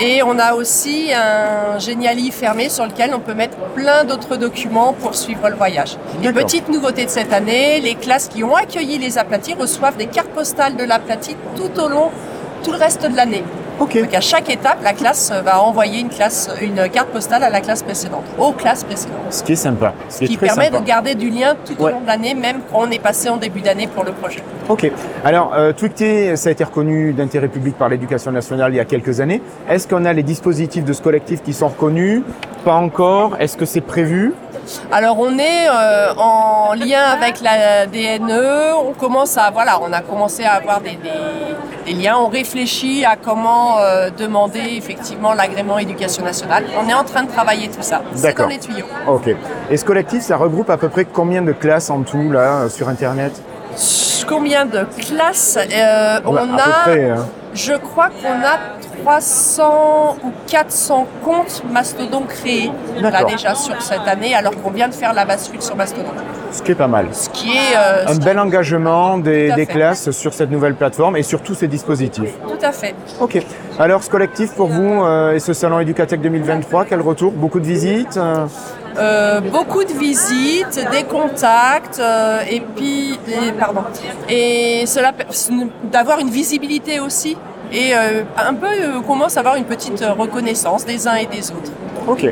[0.03, 4.95] Et on a aussi un Geniali fermé sur lequel on peut mettre plein d'autres documents
[4.95, 5.99] pour suivre le voyage.
[6.23, 6.43] D'accord.
[6.43, 10.31] petite nouveauté de cette année, les classes qui ont accueilli les aplatis reçoivent des cartes
[10.31, 12.11] postales de l'aplati tout au long,
[12.65, 13.45] tout le reste de l'année.
[13.81, 17.61] Donc à chaque étape, la classe va envoyer une, classe, une carte postale à la
[17.63, 19.17] classe précédente, aux classes précédentes.
[19.31, 19.95] Ce qui est sympa.
[20.11, 20.81] Ce qui permet sympa.
[20.81, 21.93] de garder du lien tout au Ouais.
[21.93, 24.43] long de l'année, même quand on est passé en début d'année pour le projet.
[24.69, 24.91] Ok.
[25.25, 28.85] Alors, euh, Twicté, ça a été reconnu d'intérêt public par l'éducation nationale il y a
[28.85, 29.41] quelques années.
[29.69, 32.23] Est-ce qu'on a les dispositifs de ce collectif qui sont reconnus?
[32.65, 33.37] Pas encore.
[33.41, 34.35] Est-ce que c'est prévu?
[34.93, 40.01] Alors on est euh, en lien avec la DNE, on commence à voilà, on a
[40.01, 41.11] commencé à avoir des, des-
[41.87, 46.65] des liens, on réfléchit à comment euh, demander effectivement l'agrément éducation nationale.
[46.79, 48.03] On est en train de travailler tout ça.
[48.15, 48.47] C'est D'accord.
[48.47, 48.85] dans les tuyaux.
[49.09, 49.35] Ok.
[49.71, 52.69] Et ce collectif, ça regroupe à peu près combien de classes en tout, là, euh,
[52.69, 53.43] sur Internet?
[54.29, 55.57] Combien de classes?
[55.59, 57.27] Euh, On Ouais, à peu a, près, hein.
[57.55, 58.59] Je crois qu'on a
[59.03, 62.71] 300 ou 400 comptes Mastodon créés
[63.01, 66.11] là déjà sur cette année, alors qu'on vient de faire la bascule sur Mastodon.
[66.53, 67.07] Ce qui est pas mal.
[67.13, 71.23] Ce qui est euh, Un bel engagement des, des classes sur cette nouvelle plateforme et
[71.23, 72.35] sur tous ces dispositifs.
[72.43, 72.95] tout à fait.
[73.21, 73.39] Ok.
[73.79, 77.33] Alors, ce collectif pour vous euh, et ce salon Educatech 2023, quel retour?
[77.33, 78.47] Beaucoup de visites euh,
[78.99, 83.83] Euh, beaucoup de visites, des contacts, euh, et puis, et- pardon,
[84.29, 85.13] et cela
[85.93, 87.37] d'avoir une visibilité aussi,
[87.73, 88.67] et euh, un peu
[88.99, 91.71] on commence à avoir une petite reconnaissance des uns et des autres.
[92.09, 92.27] Ok.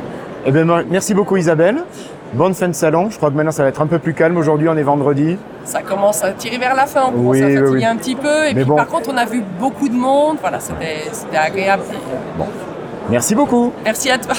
[0.47, 1.85] Eh bien, merci beaucoup Isabelle.
[2.33, 3.09] Bonne fin de salon.
[3.11, 4.37] Je crois que maintenant ça va être un peu plus calme.
[4.37, 5.37] Aujourd'hui, on est vendredi.
[5.65, 7.85] Ça commence à tirer vers la fin, on commence Oui, à fatiguer oui.
[7.85, 8.77] un petit peu, et Mais puis bon.
[8.77, 11.85] par contre on a vu beaucoup de monde, voilà, c'était c'était agréable.
[13.11, 13.73] Merci beaucoup.
[13.85, 14.35] Merci à toi.